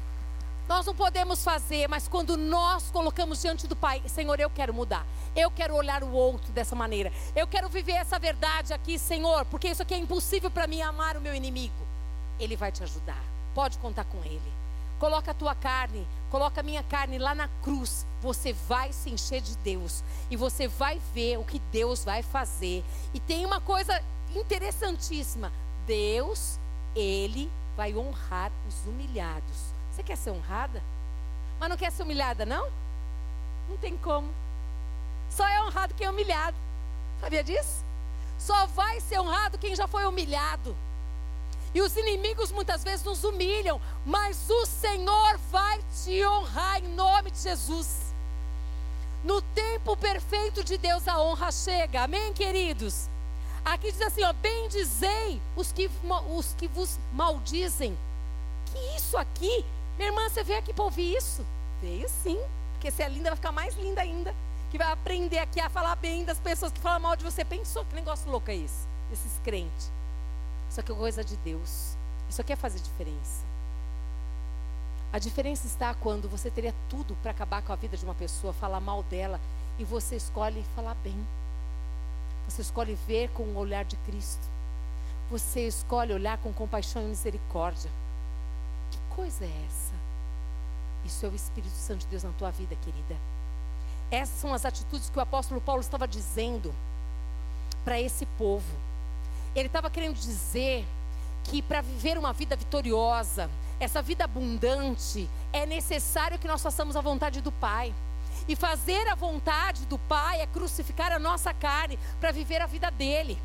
[0.68, 5.06] Nós não podemos fazer, mas quando nós colocamos diante do Pai, Senhor, eu quero mudar.
[5.36, 7.12] Eu quero olhar o outro dessa maneira.
[7.36, 11.18] Eu quero viver essa verdade aqui, Senhor, porque isso aqui é impossível para mim amar
[11.18, 11.95] o meu inimigo.
[12.40, 13.22] Ele vai te ajudar.
[13.54, 14.54] Pode contar com Ele.
[15.00, 18.06] Coloca a tua carne, coloca a minha carne lá na cruz.
[18.22, 22.84] Você vai se encher de Deus e você vai ver o que Deus vai fazer.
[23.14, 24.02] E tem uma coisa
[24.34, 25.52] interessantíssima:
[25.86, 26.58] Deus,
[26.96, 29.74] Ele vai honrar os humilhados.
[29.92, 30.82] Você quer ser honrada?
[31.60, 32.70] Mas não quer ser humilhada, não?
[33.70, 34.30] Não tem como.
[35.30, 36.58] Só é honrado quem é humilhado.
[37.20, 37.84] Sabia disso?
[38.38, 40.76] Só vai ser honrado quem já foi humilhado.
[41.76, 47.30] E os inimigos muitas vezes nos humilham, mas o Senhor vai te honrar em nome
[47.30, 48.14] de Jesus.
[49.26, 52.04] No tempo perfeito de Deus a honra chega.
[52.04, 53.10] Amém, queridos?
[53.66, 55.92] Aqui diz assim, ó, bendizei os que,
[56.30, 57.98] os que vos maldizem.
[58.68, 59.66] Que isso aqui?
[59.98, 61.46] Minha irmã, você veio aqui para ouvir isso?
[61.82, 62.40] Veio sim,
[62.72, 64.34] porque se é linda, vai ficar mais linda ainda.
[64.72, 67.44] Que vai aprender aqui a falar bem das pessoas que falam mal de você.
[67.44, 68.88] Pensou que negócio louco é esse?
[69.12, 69.92] Esses crentes.
[70.76, 71.96] Isso aqui é coisa de Deus.
[72.30, 73.46] Isso aqui é fazer diferença.
[75.14, 78.52] A diferença está quando você teria tudo para acabar com a vida de uma pessoa,
[78.52, 79.40] falar mal dela,
[79.80, 81.16] e você escolhe falar bem.
[82.50, 84.46] Você escolhe ver com o olhar de Cristo.
[85.32, 87.90] Você escolhe olhar com compaixão e misericórdia.
[88.92, 89.94] Que coisa é essa?
[91.06, 93.16] Isso é o Espírito Santo de Deus na tua vida, querida.
[94.12, 96.76] Essas são as atitudes que o apóstolo Paulo estava dizendo
[97.86, 98.85] para esse povo.
[99.56, 100.86] Ele estava querendo dizer
[101.44, 103.50] que para viver uma vida vitoriosa,
[103.80, 107.94] essa vida abundante, é necessário que nós façamos a vontade do Pai.
[108.48, 112.92] E fazer a vontade do Pai é crucificar a nossa carne para viver a vida
[112.92, 113.42] dele.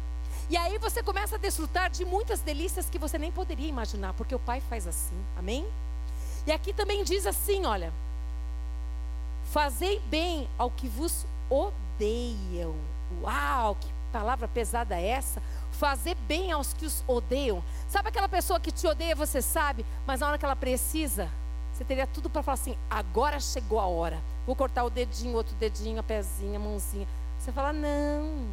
[0.48, 4.34] E aí você começa a desfrutar de muitas delícias que você nem poderia imaginar, porque
[4.34, 5.16] o Pai faz assim.
[5.38, 5.66] Amém?
[6.46, 7.92] E aqui também diz assim, olha:
[9.50, 12.74] Fazei bem ao que vos odeiam.
[13.20, 15.42] Uau, que palavra pesada é essa?
[15.80, 17.64] Fazer bem aos que os odeiam.
[17.88, 21.30] Sabe aquela pessoa que te odeia, você sabe, mas na hora que ela precisa,
[21.72, 24.22] você teria tudo para falar assim: agora chegou a hora.
[24.46, 27.08] Vou cortar o dedinho, outro dedinho, a pezinha, a mãozinha.
[27.38, 28.46] Você fala: não,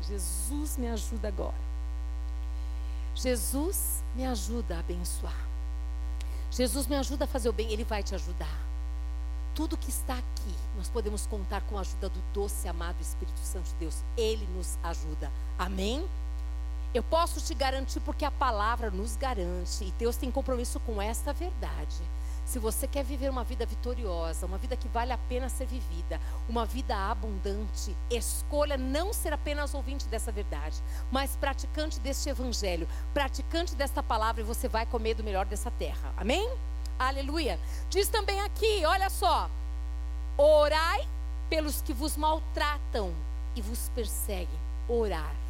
[0.00, 1.64] Jesus me ajuda agora.
[3.14, 5.36] Jesus me ajuda a abençoar.
[6.50, 8.58] Jesus me ajuda a fazer o bem, Ele vai te ajudar.
[9.54, 13.68] Tudo que está aqui, nós podemos contar com a ajuda do doce amado Espírito Santo
[13.68, 14.02] de Deus.
[14.16, 15.30] Ele nos ajuda.
[15.58, 16.08] Amém?
[16.94, 21.32] Eu posso te garantir porque a palavra nos garante e Deus tem compromisso com esta
[21.32, 22.00] verdade.
[22.44, 26.20] Se você quer viver uma vida vitoriosa, uma vida que vale a pena ser vivida,
[26.48, 30.80] uma vida abundante, escolha não ser apenas ouvinte dessa verdade,
[31.10, 36.14] mas praticante deste evangelho, praticante desta palavra e você vai comer do melhor dessa terra.
[36.16, 36.48] Amém?
[36.96, 37.58] Aleluia.
[37.90, 39.50] Diz também aqui, olha só:
[40.38, 41.08] orai
[41.50, 43.12] pelos que vos maltratam
[43.56, 44.62] e vos perseguem.
[44.86, 45.43] Orar.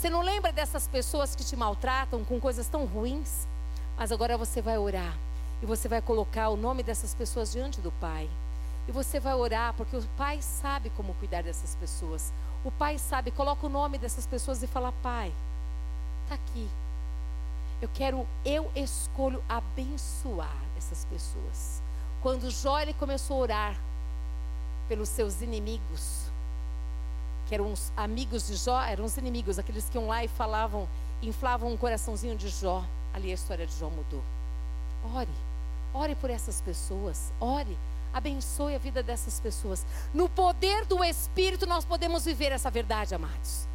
[0.00, 3.46] Você não lembra dessas pessoas que te maltratam com coisas tão ruins?
[3.98, 5.14] Mas agora você vai orar
[5.60, 8.26] e você vai colocar o nome dessas pessoas diante do Pai.
[8.88, 12.32] E você vai orar porque o Pai sabe como cuidar dessas pessoas.
[12.64, 15.30] O Pai sabe, coloca o nome dessas pessoas e fala: Pai,
[16.22, 16.66] está aqui.
[17.82, 21.82] Eu quero, eu escolho abençoar essas pessoas.
[22.22, 23.76] Quando Jó ele começou a orar,
[24.88, 26.19] pelos seus inimigos,
[27.50, 30.88] que eram os amigos de Jó, eram os inimigos, aqueles que iam lá e falavam,
[31.20, 32.84] inflavam um coraçãozinho de Jó.
[33.12, 34.22] Ali a história de Jó mudou.
[35.16, 35.28] Ore,
[35.92, 37.76] ore por essas pessoas, ore,
[38.12, 39.84] abençoe a vida dessas pessoas.
[40.14, 43.66] No poder do Espírito nós podemos viver essa verdade, amados.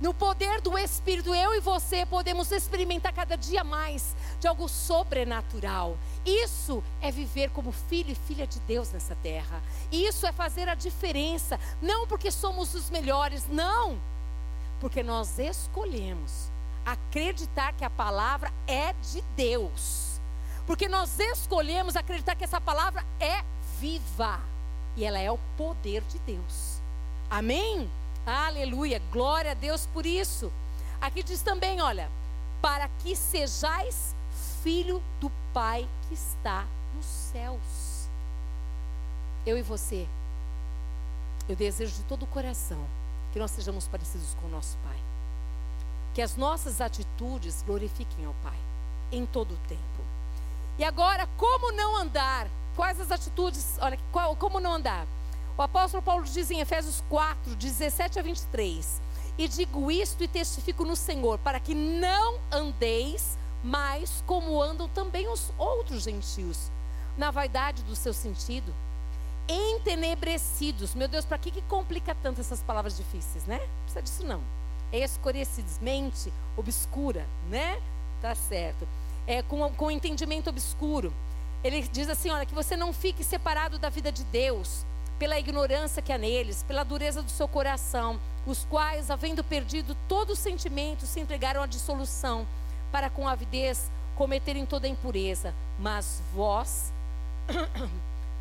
[0.00, 5.98] No poder do Espírito, eu e você podemos experimentar cada dia mais de algo sobrenatural.
[6.24, 9.62] Isso é viver como filho e filha de Deus nessa terra.
[9.92, 11.60] Isso é fazer a diferença.
[11.82, 14.00] Não porque somos os melhores, não.
[14.80, 16.50] Porque nós escolhemos
[16.86, 20.18] acreditar que a palavra é de Deus.
[20.66, 23.44] Porque nós escolhemos acreditar que essa palavra é
[23.78, 24.40] viva.
[24.96, 26.80] E ela é o poder de Deus.
[27.28, 27.90] Amém?
[28.30, 30.52] Aleluia, glória a Deus por isso.
[31.00, 32.08] Aqui diz também, olha,
[32.62, 34.14] para que sejais
[34.62, 36.64] filho do Pai que está
[36.94, 38.08] nos céus.
[39.44, 40.06] Eu e você,
[41.48, 42.78] eu desejo de todo o coração
[43.32, 44.98] que nós sejamos parecidos com o nosso Pai.
[46.14, 48.58] Que as nossas atitudes glorifiquem ao Pai
[49.10, 49.80] em todo o tempo.
[50.78, 52.46] E agora, como não andar?
[52.76, 53.76] Quais as atitudes?
[53.80, 55.04] Olha, qual, como não andar?
[55.56, 59.00] O apóstolo Paulo diz em Efésios 4, 17 a 23:
[59.36, 65.28] E digo isto e testifico no Senhor, para que não andeis mais como andam também
[65.28, 66.70] os outros gentios,
[67.16, 68.74] na vaidade do seu sentido,
[69.48, 70.94] entenebrecidos.
[70.94, 73.58] Meu Deus, para que, que complica tanto essas palavras difíceis, né?
[73.58, 74.42] Não precisa disso não.
[74.92, 77.80] Escurecidamente, mente obscura, né?
[78.22, 78.88] Tá certo.
[79.26, 81.12] É, com, com entendimento obscuro.
[81.62, 84.84] Ele diz assim: olha, que você não fique separado da vida de Deus
[85.20, 90.30] pela ignorância que há neles, pela dureza do seu coração, os quais, havendo perdido todo
[90.30, 92.48] o sentimento, se entregaram à dissolução,
[92.90, 95.54] para com avidez cometerem toda a impureza.
[95.78, 96.90] Mas vós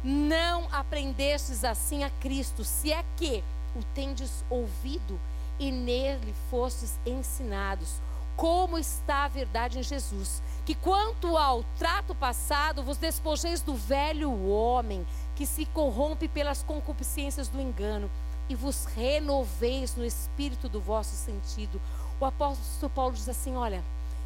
[0.01, 3.43] não aprendestes assim a Cristo, se é que
[3.75, 5.19] o tendes ouvido
[5.59, 8.01] e nele fostes ensinados,
[8.37, 10.41] como está a verdade em Jesus.
[10.65, 15.05] Que quanto ao trato passado, vos despojeis do velho homem
[15.39, 18.11] que se corrompe pelas concupiscências do engano,
[18.49, 21.79] e vos renoveis no espírito do vosso sentido.
[22.19, 23.81] O apóstolo Paulo diz assim: Olha,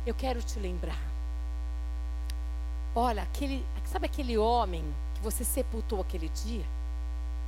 [0.07, 0.97] eu quero te lembrar.
[2.95, 4.83] Olha, aquele, sabe aquele homem
[5.13, 6.65] que você sepultou aquele dia?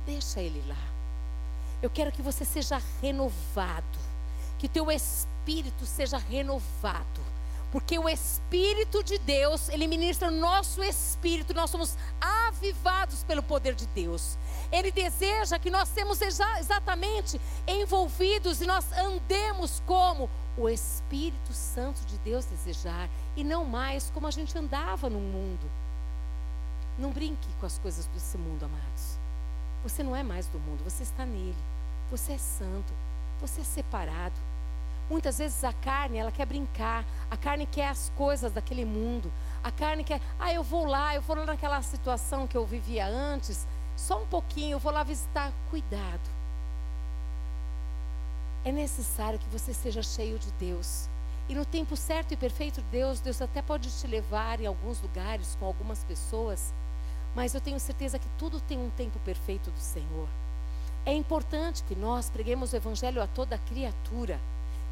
[0.04, 0.78] Deixa ele lá.
[1.82, 3.98] Eu quero que você seja renovado,
[4.60, 7.20] que teu espírito seja renovado
[7.76, 13.74] porque o Espírito de Deus, ele ministra no nosso espírito, nós somos avivados pelo poder
[13.74, 14.38] de Deus.
[14.72, 16.18] Ele deseja que nós sejamos
[16.58, 24.10] exatamente envolvidos e nós andemos como o Espírito Santo de Deus desejar e não mais
[24.10, 25.70] como a gente andava no mundo.
[26.98, 29.18] Não brinque com as coisas desse mundo, amados.
[29.82, 31.54] Você não é mais do mundo, você está nele.
[32.10, 32.94] Você é santo,
[33.38, 34.55] você é separado.
[35.08, 37.04] Muitas vezes a carne, ela quer brincar.
[37.30, 39.32] A carne quer as coisas daquele mundo.
[39.62, 43.06] A carne quer, ah, eu vou lá, eu vou lá naquela situação que eu vivia
[43.06, 45.52] antes, só um pouquinho, eu vou lá visitar.
[45.70, 46.36] Cuidado.
[48.64, 51.08] É necessário que você seja cheio de Deus.
[51.48, 55.00] E no tempo certo e perfeito de Deus, Deus até pode te levar em alguns
[55.00, 56.74] lugares com algumas pessoas,
[57.36, 60.28] mas eu tenho certeza que tudo tem um tempo perfeito do Senhor.
[61.04, 64.40] É importante que nós preguemos o Evangelho a toda criatura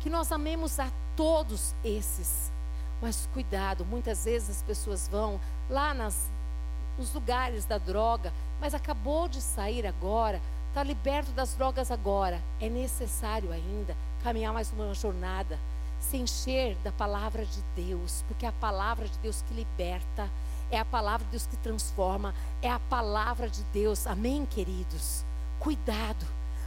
[0.01, 2.53] que nós amemos a todos esses.
[3.01, 6.31] Mas cuidado, muitas vezes as pessoas vão lá nas,
[6.99, 12.41] nos lugares da droga, mas acabou de sair agora, está liberto das drogas agora.
[12.61, 15.59] É necessário ainda caminhar mais uma jornada,
[16.01, 20.31] se encher da palavra de Deus, porque é a palavra de Deus que liberta,
[20.71, 24.07] é a palavra de Deus que transforma, é a palavra de Deus.
[24.07, 25.25] Amém, queridos?
[25.59, 26.27] Cuidado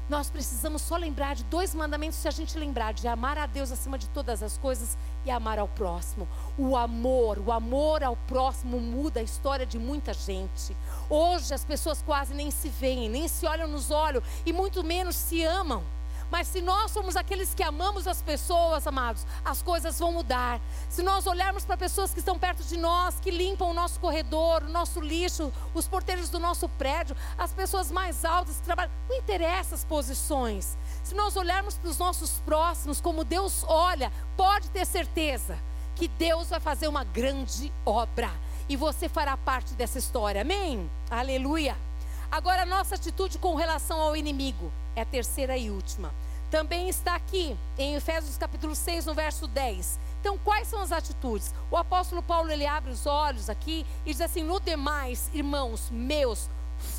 [0.10, 3.72] nós precisamos só lembrar de dois mandamentos se a gente lembrar de amar a Deus
[3.72, 6.28] acima de todas as coisas e amar ao próximo.
[6.58, 10.76] O amor, o amor ao próximo muda a história de muita gente.
[11.10, 15.16] Hoje as pessoas quase nem se veem, nem se olham nos olhos e muito menos
[15.16, 15.84] se amam.
[16.32, 20.60] Mas se nós somos aqueles que amamos as pessoas, amados, as coisas vão mudar.
[20.90, 24.64] Se nós olharmos para pessoas que estão perto de nós, que limpam o nosso corredor,
[24.64, 29.16] o nosso lixo, os porteiros do nosso prédio, as pessoas mais altas que trabalham, não
[29.16, 30.78] interessa as posições.
[31.04, 35.58] Se nós olharmos para os nossos próximos como Deus olha, pode ter certeza
[35.96, 38.32] que Deus vai fazer uma grande obra
[38.70, 40.42] e você fará parte dessa história.
[40.42, 40.90] Amém?
[41.10, 41.87] Aleluia.
[42.32, 46.14] Agora, a nossa atitude com relação ao inimigo é a terceira e última.
[46.52, 50.00] Também está aqui em Efésios capítulo 6, no verso 10.
[50.20, 51.54] Então, quais são as atitudes?
[51.70, 56.50] O apóstolo Paulo ele abre os olhos aqui e diz assim: "No demais, irmãos meus,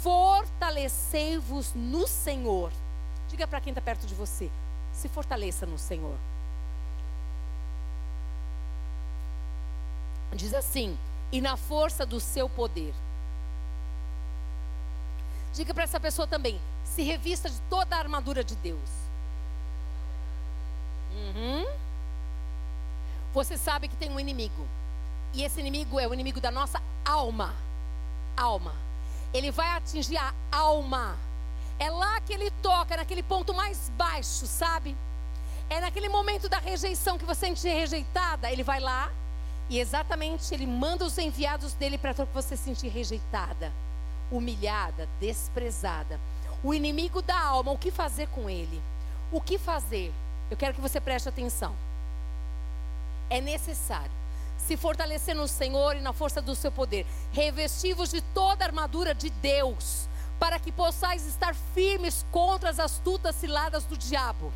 [0.02, 2.72] fortalecei-vos no Senhor.
[3.28, 4.50] Diga para quem está perto de você:
[4.92, 6.16] se fortaleça no Senhor.
[10.34, 10.98] Diz assim:
[11.32, 12.94] e na força do seu poder.
[15.52, 18.90] Diga para essa pessoa também: se revista de toda a armadura de Deus.
[21.12, 21.66] Uhum.
[23.32, 24.66] Você sabe que tem um inimigo.
[25.32, 27.54] E esse inimigo é o inimigo da nossa alma.
[28.36, 28.74] Alma.
[29.32, 31.16] Ele vai atingir a alma.
[31.78, 34.96] É lá que ele toca, naquele ponto mais baixo, sabe?
[35.70, 38.50] É naquele momento da rejeição que você sente rejeitada.
[38.50, 39.10] Ele vai lá
[39.68, 43.72] e exatamente ele manda os enviados dele para você se sentir rejeitada,
[44.30, 46.20] humilhada, desprezada.
[46.62, 48.82] O inimigo da alma, o que fazer com ele?
[49.30, 50.12] O que fazer?
[50.50, 51.74] Eu quero que você preste atenção.
[53.30, 54.18] É necessário
[54.58, 59.14] se fortalecer no Senhor e na força do seu poder, revestivos de toda a armadura
[59.14, 60.08] de Deus,
[60.38, 64.52] para que possais estar firmes contra as astutas ciladas do diabo.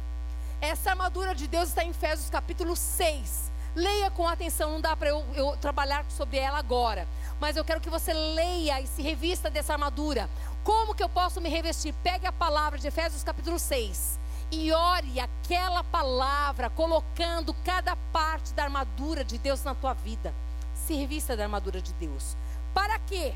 [0.61, 3.51] Essa armadura de Deus está em Efésios capítulo 6.
[3.75, 7.09] Leia com atenção, não dá para eu, eu, trabalhar sobre ela agora.
[7.43, 10.31] Mas eu quero que você leia e se revista dessa armadura.
[10.63, 11.93] Como que eu posso me revestir?
[11.95, 14.17] Pegue a palavra de Efésios capítulo 6
[14.53, 20.33] e ore aquela palavra, colocando cada parte da armadura de Deus na tua vida.
[20.73, 22.37] Se revista da armadura de Deus.
[22.73, 23.35] Para quê?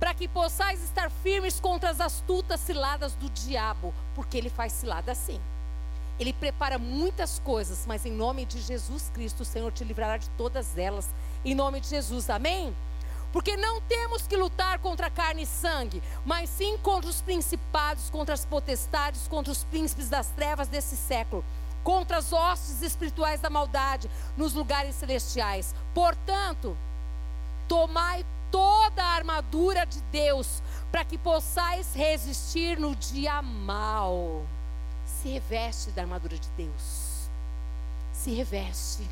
[0.00, 5.12] Para que possais estar firmes contra as astutas ciladas do diabo, porque ele faz cilada
[5.12, 5.40] assim.
[6.18, 10.28] Ele prepara muitas coisas, mas em nome de Jesus Cristo, o Senhor te livrará de
[10.30, 11.08] todas elas.
[11.44, 12.74] Em nome de Jesus, amém?
[13.32, 18.34] Porque não temos que lutar contra carne e sangue, mas sim contra os principados, contra
[18.34, 21.44] as potestades, contra os príncipes das trevas desse século,
[21.84, 25.74] contra as hostes espirituais da maldade nos lugares celestiais.
[25.94, 26.76] Portanto,
[27.68, 34.46] tomai toda a armadura de Deus, para que possais resistir no dia mal
[35.04, 37.28] se reveste da armadura de Deus.
[38.12, 39.08] Se reveste.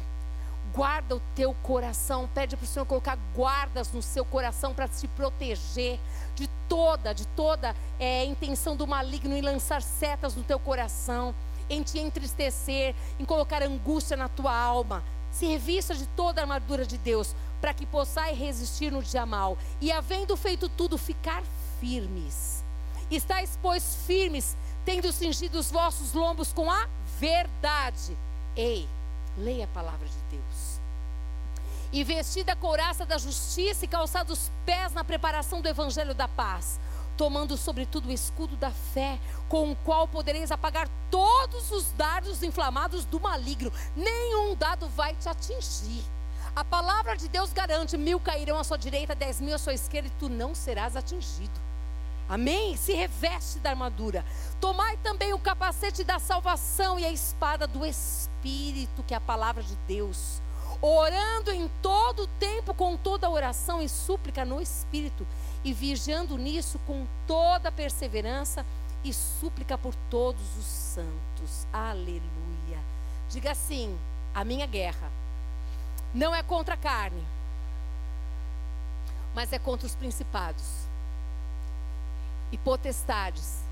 [0.77, 2.29] Guarda o teu coração.
[2.35, 5.99] Pede para o Senhor colocar guardas no seu coração para te proteger
[6.35, 11.35] de toda, de toda é, intenção do maligno em lançar setas no teu coração,
[11.71, 15.03] em te entristecer, em colocar angústia na tua alma.
[15.33, 19.57] Se revista de toda a armadura de Deus, para que possais resistir no dia mal.
[19.81, 21.43] E havendo feito tudo, ficar
[21.81, 22.63] firmes.
[23.11, 24.55] Estais, pois, firmes,
[24.85, 26.87] tendo cingido os vossos lombos com a
[27.19, 28.15] verdade.
[28.55, 28.87] Ei,
[29.37, 30.81] leia a palavra de Deus.
[31.93, 36.27] E vestida a couraça da justiça e calçado os pés na preparação do evangelho da
[36.27, 36.81] paz,
[37.17, 39.19] tomando sobretudo o escudo da fé,
[39.49, 43.73] com o qual podereis apagar todos os dardos inflamados do maligno.
[43.95, 46.05] Nenhum dado vai te atingir.
[46.55, 50.09] A palavra de Deus garante: mil cairão à sua direita, dez mil à sua esquerda,
[50.09, 51.66] e tu não serás atingido.
[52.29, 52.77] Amém?
[52.77, 54.25] Se reveste da armadura.
[54.61, 59.63] Tomai também o capacete da salvação e a espada do Espírito, que é a palavra
[59.63, 60.43] de Deus.
[60.83, 65.27] Orando em todo o tempo com toda oração e súplica no Espírito,
[65.65, 68.67] e vigiando nisso com toda perseverança
[69.05, 71.67] e súplica por todos os santos.
[71.73, 72.79] Aleluia.
[73.31, 73.97] Diga assim:
[74.35, 75.11] a minha guerra
[76.13, 77.25] não é contra a carne,
[79.35, 80.86] mas é contra os principados
[82.53, 83.63] e potestades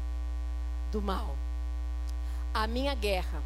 [0.91, 1.37] do mal.
[2.53, 3.43] A minha guerra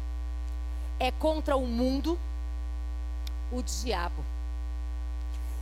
[0.99, 2.19] é contra o mundo,
[3.51, 4.23] o diabo.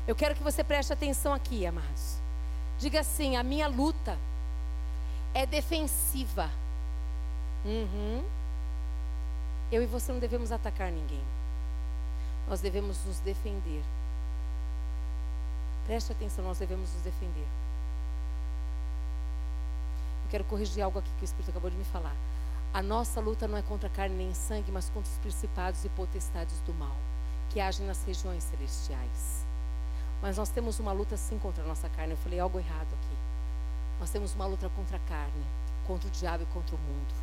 [0.08, 2.18] Eu quero que você preste atenção aqui, amados.
[2.80, 4.18] Diga assim: a minha luta
[5.34, 6.50] é defensiva.
[7.66, 8.24] Uhum.
[9.72, 11.24] Eu e você não devemos atacar ninguém.
[12.48, 13.84] Nós devemos nos defender.
[15.86, 17.48] Preste atenção, nós devemos nos defender.
[20.28, 22.14] Eu quero corrigir algo aqui que o Espírito acabou de me falar.
[22.74, 26.60] A nossa luta não é contra carne nem sangue, mas contra os principados e potestades
[26.66, 26.98] do mal,
[27.50, 29.46] que agem nas regiões celestiais.
[30.22, 32.12] Mas nós temos uma luta sim contra a nossa carne.
[32.12, 33.18] Eu falei algo errado aqui.
[34.02, 35.46] Nós temos uma luta contra a carne,
[35.86, 37.16] contra o diabo e contra o mundo.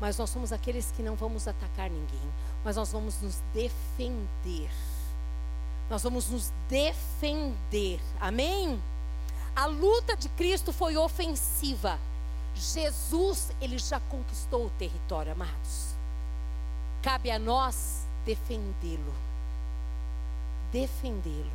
[0.00, 2.32] Mas nós somos aqueles que não vamos atacar ninguém,
[2.64, 4.70] mas nós vamos nos defender.
[5.90, 8.00] Nós vamos nos defender.
[8.20, 8.80] Amém?
[9.56, 11.98] A luta de Cristo foi ofensiva
[12.62, 15.96] Jesus, ele já conquistou o território, amados.
[17.02, 19.12] Cabe a nós defendê-lo.
[20.70, 21.50] Defendê-lo.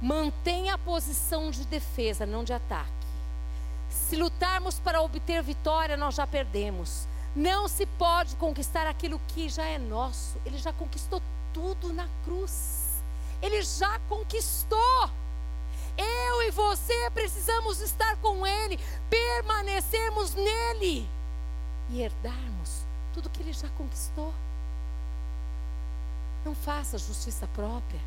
[0.00, 2.90] Mantenha a posição de defesa, não de ataque.
[3.90, 7.06] Se lutarmos para obter vitória, nós já perdemos.
[7.34, 10.38] Não se pode conquistar aquilo que já é nosso.
[10.46, 11.20] Ele já conquistou
[11.52, 13.02] tudo na cruz.
[13.42, 15.10] Ele já conquistou.
[16.32, 18.80] Eu e você precisamos estar com Ele,
[19.10, 21.06] permanecermos nele
[21.90, 24.32] e herdarmos tudo que Ele já conquistou.
[26.42, 28.00] Não faça justiça própria.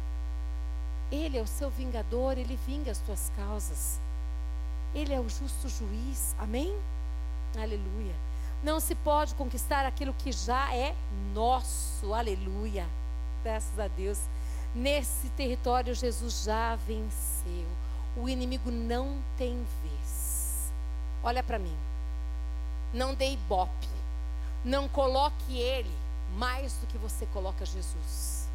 [1.12, 4.00] Ele é o seu vingador, ele vinga as tuas causas.
[4.96, 6.36] Ele é o justo juiz.
[6.40, 6.76] Amém?
[7.56, 8.16] Aleluia.
[8.64, 10.96] Não se pode conquistar aquilo que já é
[11.32, 12.12] nosso.
[12.12, 12.88] Aleluia.
[13.44, 14.20] Graças a Deus.
[14.74, 17.85] Nesse território, Jesus já venceu.
[18.16, 20.72] O inimigo não tem vez.
[21.24, 21.76] Olha para mim.
[22.94, 23.90] Não dê ibope.
[24.64, 25.94] Não coloque ele
[26.36, 28.50] mais do que você coloca Jesus.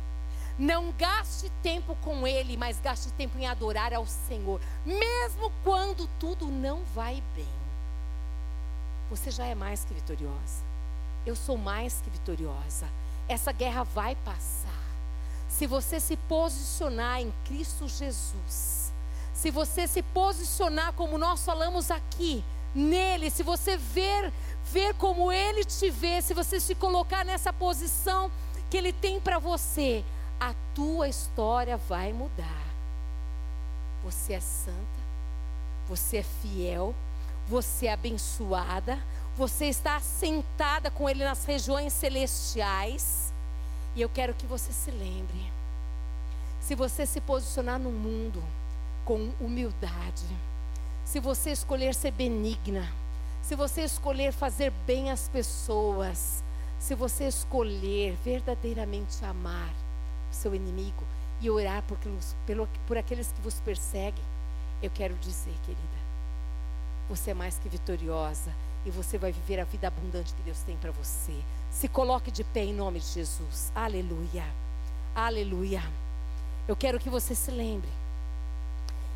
[0.58, 6.46] Não gaste tempo com ele, mas gaste tempo em adorar ao Senhor, mesmo quando tudo
[6.46, 7.48] não vai bem.
[9.08, 10.62] Você já é mais que vitoriosa.
[11.26, 12.88] Eu sou mais que vitoriosa.
[13.28, 14.70] Essa guerra vai passar.
[15.48, 18.80] Se você se posicionar em Cristo Jesus,
[19.33, 24.33] se você se posicionar como nós falamos aqui, nele, se você ver,
[24.64, 28.31] ver como ele te vê, se você se colocar nessa posição
[28.68, 30.05] que ele tem para você,
[30.39, 32.70] a tua história vai mudar.
[34.03, 35.01] Você é santa,
[35.87, 36.95] você é fiel,
[37.47, 38.99] você é abençoada,
[39.37, 43.33] você está sentada com Ele nas regiões celestiais.
[43.95, 45.53] E eu quero que você se lembre:
[46.61, 48.43] se você se posicionar no mundo
[49.05, 50.26] com humildade,
[51.05, 52.88] se você escolher ser benigna,
[53.42, 56.44] se você escolher fazer bem às pessoas,
[56.78, 59.72] se você escolher verdadeiramente amar
[60.30, 61.05] o seu inimigo
[61.40, 61.98] e orar por,
[62.46, 64.24] pelo, por aqueles que vos perseguem,
[64.82, 66.01] eu quero dizer, querida,
[67.09, 68.55] você é mais que vitoriosa
[68.86, 71.34] e você vai viver a vida abundante que Deus tem para você.
[71.70, 73.72] Se coloque de pé em nome de Jesus.
[73.74, 74.44] Aleluia.
[75.14, 75.82] Aleluia.
[76.68, 77.90] Eu quero que você se lembre.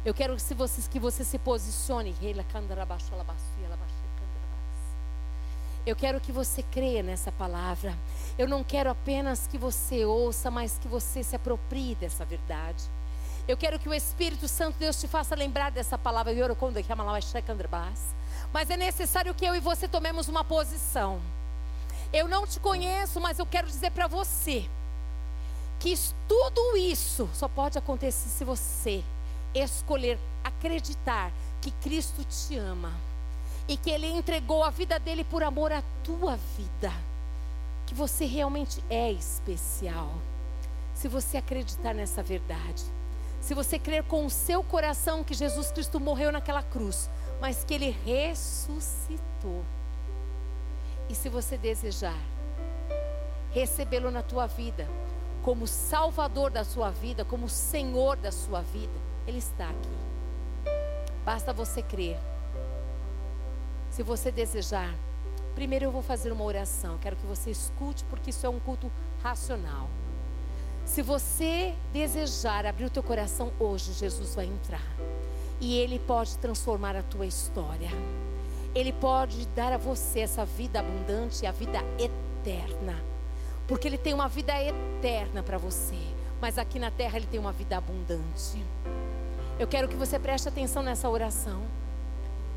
[0.05, 2.14] Eu quero que você, que você se posicione.
[5.86, 7.96] Eu quero que você creia nessa palavra.
[8.38, 12.84] Eu não quero apenas que você ouça, mas que você se aproprie dessa verdade.
[13.48, 16.32] Eu quero que o Espírito Santo Deus te faça lembrar dessa palavra.
[18.52, 21.20] Mas é necessário que eu e você tomemos uma posição.
[22.12, 24.68] Eu não te conheço, mas eu quero dizer para você
[25.78, 25.94] que
[26.28, 29.05] tudo isso só pode acontecer se você
[29.55, 32.92] escolher acreditar que Cristo te ama
[33.66, 36.92] e que Ele entregou a vida dele por amor à tua vida,
[37.86, 40.12] que você realmente é especial.
[40.94, 42.84] Se você acreditar nessa verdade,
[43.40, 47.74] se você crer com o seu coração que Jesus Cristo morreu naquela cruz, mas que
[47.74, 49.64] ele ressuscitou.
[51.09, 52.18] E se você desejar
[53.52, 54.88] recebê-lo na tua vida,
[55.42, 60.75] como Salvador da sua vida, como Senhor da sua vida, ele está aqui.
[61.25, 62.18] Basta você crer.
[63.91, 64.95] Se você desejar,
[65.55, 66.99] primeiro eu vou fazer uma oração.
[66.99, 68.91] Quero que você escute, porque isso é um culto
[69.22, 69.89] racional.
[70.85, 74.85] Se você desejar abrir o teu coração hoje, Jesus vai entrar.
[75.61, 77.91] E Ele pode transformar a tua história.
[78.75, 83.01] Ele pode dar a você essa vida abundante e a vida eterna.
[83.66, 85.99] Porque Ele tem uma vida eterna para você.
[86.41, 88.62] Mas aqui na terra Ele tem uma vida abundante.
[89.59, 91.62] Eu quero que você preste atenção nessa oração.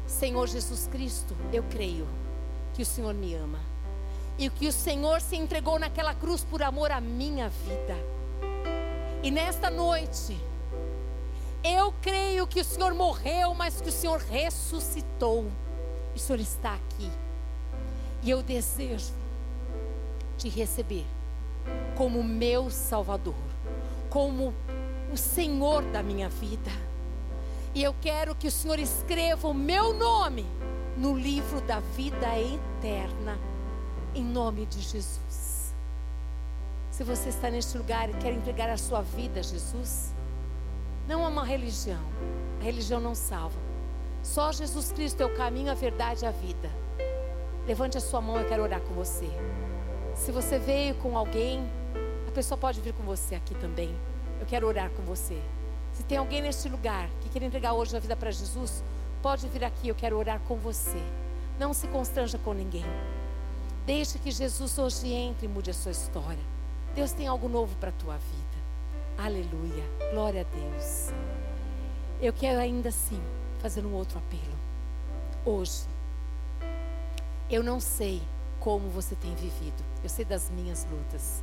[0.07, 2.07] Senhor Jesus Cristo, eu creio
[2.73, 3.59] que o Senhor me ama.
[4.37, 7.95] E que o Senhor se entregou naquela cruz por amor à minha vida.
[9.21, 10.37] E nesta noite,
[11.63, 15.45] eu creio que o Senhor morreu, mas que o Senhor ressuscitou.
[16.15, 17.11] E o Senhor está aqui.
[18.23, 19.13] E eu desejo
[20.37, 21.05] te receber
[21.95, 23.35] como meu Salvador,
[24.09, 24.53] como
[25.11, 26.86] o Senhor da minha vida.
[27.74, 30.45] E eu quero que o Senhor escreva o meu nome
[30.95, 33.38] no livro da vida eterna,
[34.15, 35.76] em nome de Jesus.
[36.91, 40.11] Se você está neste lugar e quer entregar a sua vida a Jesus,
[41.07, 42.01] não é uma religião.
[42.59, 43.57] A religião não salva.
[44.24, 46.70] Só Jesus Cristo é o caminho, a verdade e a vida.
[47.68, 49.30] Levante a sua mão, eu quero orar com você.
[50.15, 51.63] Se você veio com alguém,
[52.28, 53.93] a pessoa pode vir com você aqui também.
[54.39, 55.39] Eu quero orar com você.
[55.97, 58.83] Se tem alguém neste lugar que quer entregar hoje a vida para Jesus,
[59.19, 61.01] pode vir aqui, eu quero orar com você.
[61.57, 62.85] Não se constranja com ninguém.
[63.83, 66.43] Deixe que Jesus hoje entre e mude a sua história.
[66.93, 68.57] Deus tem algo novo para a tua vida.
[69.17, 69.83] Aleluia.
[70.11, 71.07] Glória a Deus.
[72.21, 73.19] Eu quero ainda assim
[73.57, 74.55] fazer um outro apelo.
[75.43, 75.87] Hoje,
[77.49, 78.21] eu não sei
[78.59, 79.83] como você tem vivido.
[80.03, 81.41] Eu sei das minhas lutas.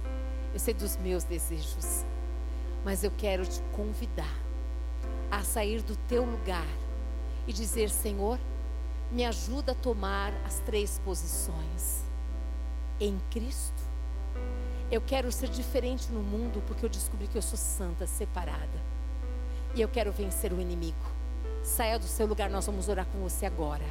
[0.52, 2.04] Eu sei dos meus desejos.
[2.84, 4.43] Mas eu quero te convidar
[5.30, 6.66] a sair do teu lugar
[7.46, 8.38] e dizer: Senhor,
[9.10, 12.02] me ajuda a tomar as três posições.
[13.00, 13.82] Em Cristo,
[14.90, 18.94] eu quero ser diferente no mundo porque eu descobri que eu sou santa, separada.
[19.74, 20.96] E eu quero vencer o inimigo.
[21.62, 23.84] Saia do seu lugar, nós vamos orar com você agora.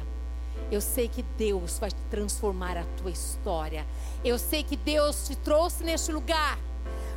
[0.70, 3.86] Eu sei que Deus vai transformar a tua história.
[4.24, 6.58] Eu sei que Deus te trouxe neste lugar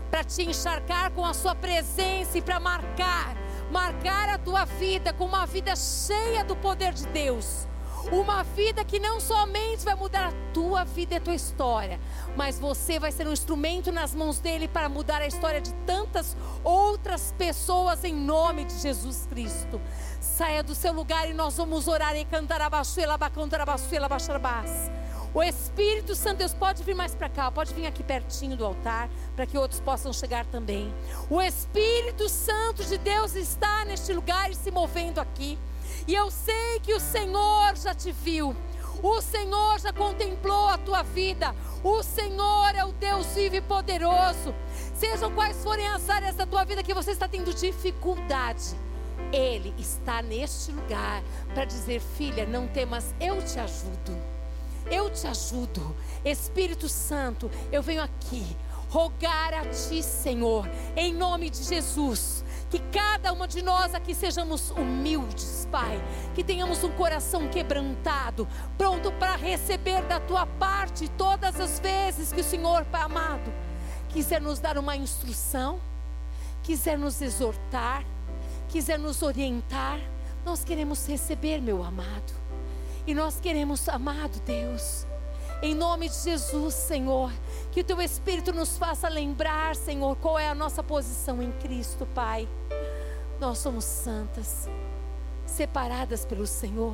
[0.09, 3.35] para te encharcar com a sua presença e para marcar,
[3.71, 7.67] marcar a tua vida com uma vida cheia do poder de Deus.
[8.11, 11.99] Uma vida que não somente vai mudar a tua vida e a tua história,
[12.37, 16.37] mas você vai ser um instrumento nas mãos dele para mudar a história de tantas
[16.63, 19.81] outras pessoas em nome de Jesus Cristo.
[20.21, 22.95] Saia do seu lugar e nós vamos orar e cantar abaixo,
[23.33, 23.89] cantar abaixo,
[25.37, 29.07] o Espírito Santo, Deus pode vir mais para cá, pode vir aqui pertinho do altar,
[29.35, 30.91] para que outros possam chegar também.
[31.29, 35.59] O Espírito Santo de Deus está neste lugar e se movendo aqui.
[36.07, 38.55] E eu sei que o Senhor já te viu.
[39.03, 41.53] O Senhor já contemplou a tua vida.
[41.83, 44.55] O Senhor é o Deus vivo e poderoso.
[44.95, 48.75] Sejam quais forem as áreas da tua vida que você está tendo dificuldade.
[49.31, 51.21] Ele está neste lugar
[51.53, 54.36] para dizer: Filha, não temas, eu te ajudo.
[54.91, 55.95] Eu te ajudo.
[56.23, 58.45] Espírito Santo, eu venho aqui
[58.89, 62.43] rogar a Ti, Senhor, em nome de Jesus.
[62.69, 66.01] Que cada uma de nós aqui sejamos humildes, Pai.
[66.35, 72.41] Que tenhamos um coração quebrantado, pronto para receber da Tua parte todas as vezes que
[72.41, 73.53] o Senhor, Pai amado,
[74.09, 75.79] quiser nos dar uma instrução,
[76.63, 78.03] quiser nos exortar,
[78.67, 79.99] quiser nos orientar.
[80.45, 82.46] Nós queremos receber, meu amado.
[83.07, 85.07] E nós queremos, amado Deus,
[85.61, 87.31] em nome de Jesus, Senhor,
[87.71, 92.05] que o teu Espírito nos faça lembrar, Senhor, qual é a nossa posição em Cristo,
[92.13, 92.45] Pai.
[93.39, 94.67] Nós somos santas,
[95.45, 96.93] separadas pelo Senhor.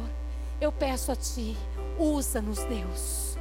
[0.62, 1.58] Eu peço a Ti,
[1.98, 3.36] usa-nos, Deus.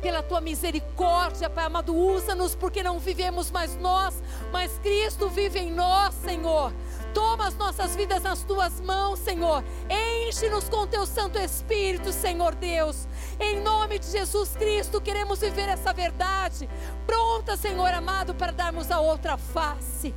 [0.00, 5.70] Pela tua misericórdia, Pai amado, usa-nos porque não vivemos mais nós, mas Cristo vive em
[5.70, 6.72] nós, Senhor.
[7.14, 9.62] Toma as nossas vidas nas tuas mãos, Senhor.
[9.88, 13.06] Enche-nos com teu Santo Espírito, Senhor Deus.
[13.38, 16.68] Em nome de Jesus Cristo, queremos viver essa verdade.
[17.06, 20.12] Pronta, Senhor amado, para darmos a outra face.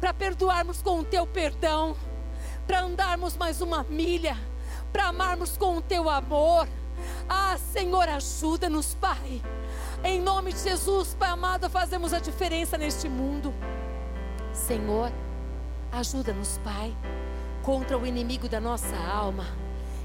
[0.00, 1.96] Para perdoarmos com o teu perdão.
[2.66, 4.36] Para andarmos mais uma milha.
[4.92, 6.66] Para amarmos com o teu amor.
[7.28, 9.40] Ah, Senhor, ajuda-nos, Pai.
[10.02, 13.54] Em nome de Jesus, Pai amado, fazemos a diferença neste mundo.
[14.52, 15.10] Senhor,
[15.94, 16.92] Ajuda-nos, Pai,
[17.62, 19.46] contra o inimigo da nossa alma.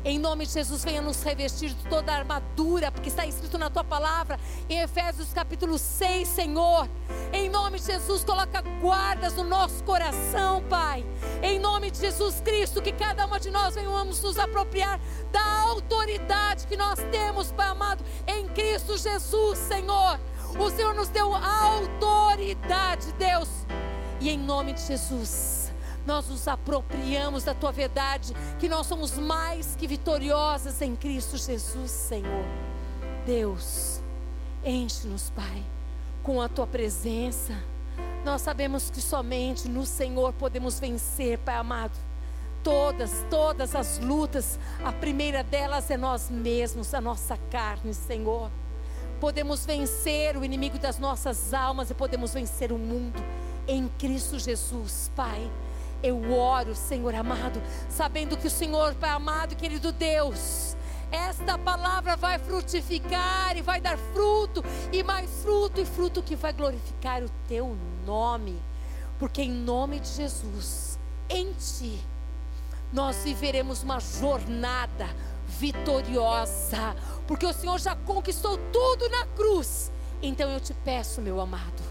[0.05, 3.71] Em nome de Jesus, venha nos revestir de toda a armadura, porque está escrito na
[3.71, 6.87] tua palavra, em Efésios capítulo 6, Senhor.
[7.33, 11.03] Em nome de Jesus, coloca guardas no nosso coração, Pai.
[11.41, 14.99] Em nome de Jesus Cristo, que cada uma de nós venhamos nos apropriar
[15.31, 20.19] da autoridade que nós temos, Pai amado, em Cristo Jesus, Senhor.
[20.59, 23.49] O Senhor nos deu autoridade, Deus.
[24.21, 25.58] E em nome de Jesus,
[26.09, 31.91] nós nos apropriamos da tua verdade, que nós somos mais que vitoriosas em Cristo Jesus,
[31.91, 32.45] Senhor.
[33.27, 34.01] Deus,
[34.65, 35.63] enche-nos, Pai,
[36.23, 37.53] com a tua presença.
[38.25, 41.95] Nós sabemos que somente no Senhor podemos vencer, Pai amado.
[42.63, 48.49] Todas, todas as lutas, a primeira delas é nós mesmos, a nossa carne, Senhor.
[49.21, 53.23] Podemos vencer o inimigo das nossas almas e podemos vencer o mundo
[53.67, 55.47] em Cristo Jesus, Pai.
[56.01, 60.77] Eu oro, Senhor amado, sabendo que o Senhor, Pai amado, querido Deus,
[61.11, 64.63] esta palavra vai frutificar e vai dar fruto,
[64.93, 67.75] e mais fruto, e fruto que vai glorificar o teu
[68.05, 68.57] nome,
[69.17, 70.97] porque em nome de Jesus,
[71.27, 71.99] em ti,
[72.93, 75.07] nós viveremos uma jornada
[75.47, 76.95] vitoriosa,
[77.27, 79.91] porque o Senhor já conquistou tudo na cruz.
[80.21, 81.81] Então eu te peço, meu amado,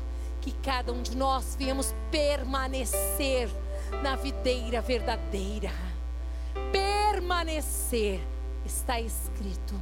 [0.41, 3.51] que cada um de nós venhamos permanecer
[4.03, 5.71] na videira verdadeira.
[6.73, 8.21] Permanecer.
[8.65, 9.81] Está escrito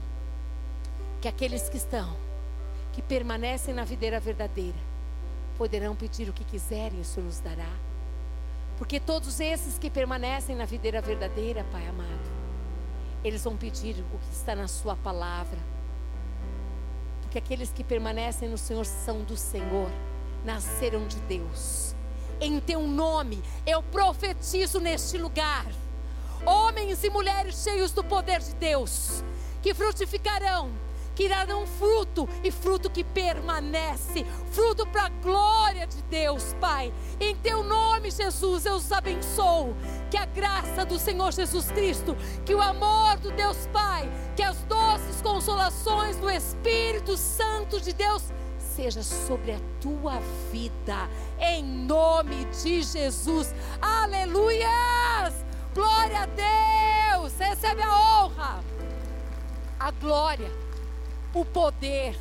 [1.21, 2.17] que aqueles que estão,
[2.93, 4.77] que permanecem na videira verdadeira,
[5.59, 7.71] poderão pedir o que quiserem e o Senhor nos dará.
[8.79, 12.31] Porque todos esses que permanecem na videira verdadeira, Pai amado,
[13.25, 15.59] eles vão pedir o que está na Sua palavra.
[17.23, 19.91] Porque aqueles que permanecem no Senhor são do Senhor,
[20.45, 21.96] nasceram de Deus
[22.41, 23.43] em teu nome.
[23.67, 25.67] Eu profetizo neste lugar.
[26.45, 29.25] Homens e mulheres cheios do poder de Deus,
[29.63, 30.71] que frutificarão,
[31.17, 36.93] que darão fruto e fruto que permanece, fruto para a glória de Deus, Pai.
[37.19, 39.75] Em teu nome, Jesus, eu os abençoo.
[40.11, 42.15] Que a graça do Senhor Jesus Cristo,
[42.45, 48.23] que o amor do Deus Pai, que as doces consolações do Espírito Santo de Deus
[48.77, 50.21] seja sobre a tua
[50.53, 51.09] vida,
[51.41, 53.55] em nome de Jesus.
[53.81, 55.35] Aleluias!
[55.75, 57.33] Glória a Deus!
[57.39, 58.63] Recebe a honra,
[59.81, 60.51] a glória,
[61.33, 62.19] o poder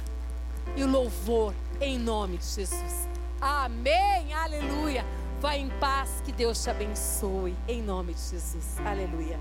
[0.78, 3.10] e o louvor em nome de Jesus.
[3.42, 5.06] Amém, aleluia.
[5.42, 8.80] Vai em paz, que Deus te abençoe, em nome de Jesus.
[8.80, 9.38] Aleluia.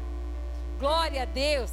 [0.81, 1.71] Glória a Deus.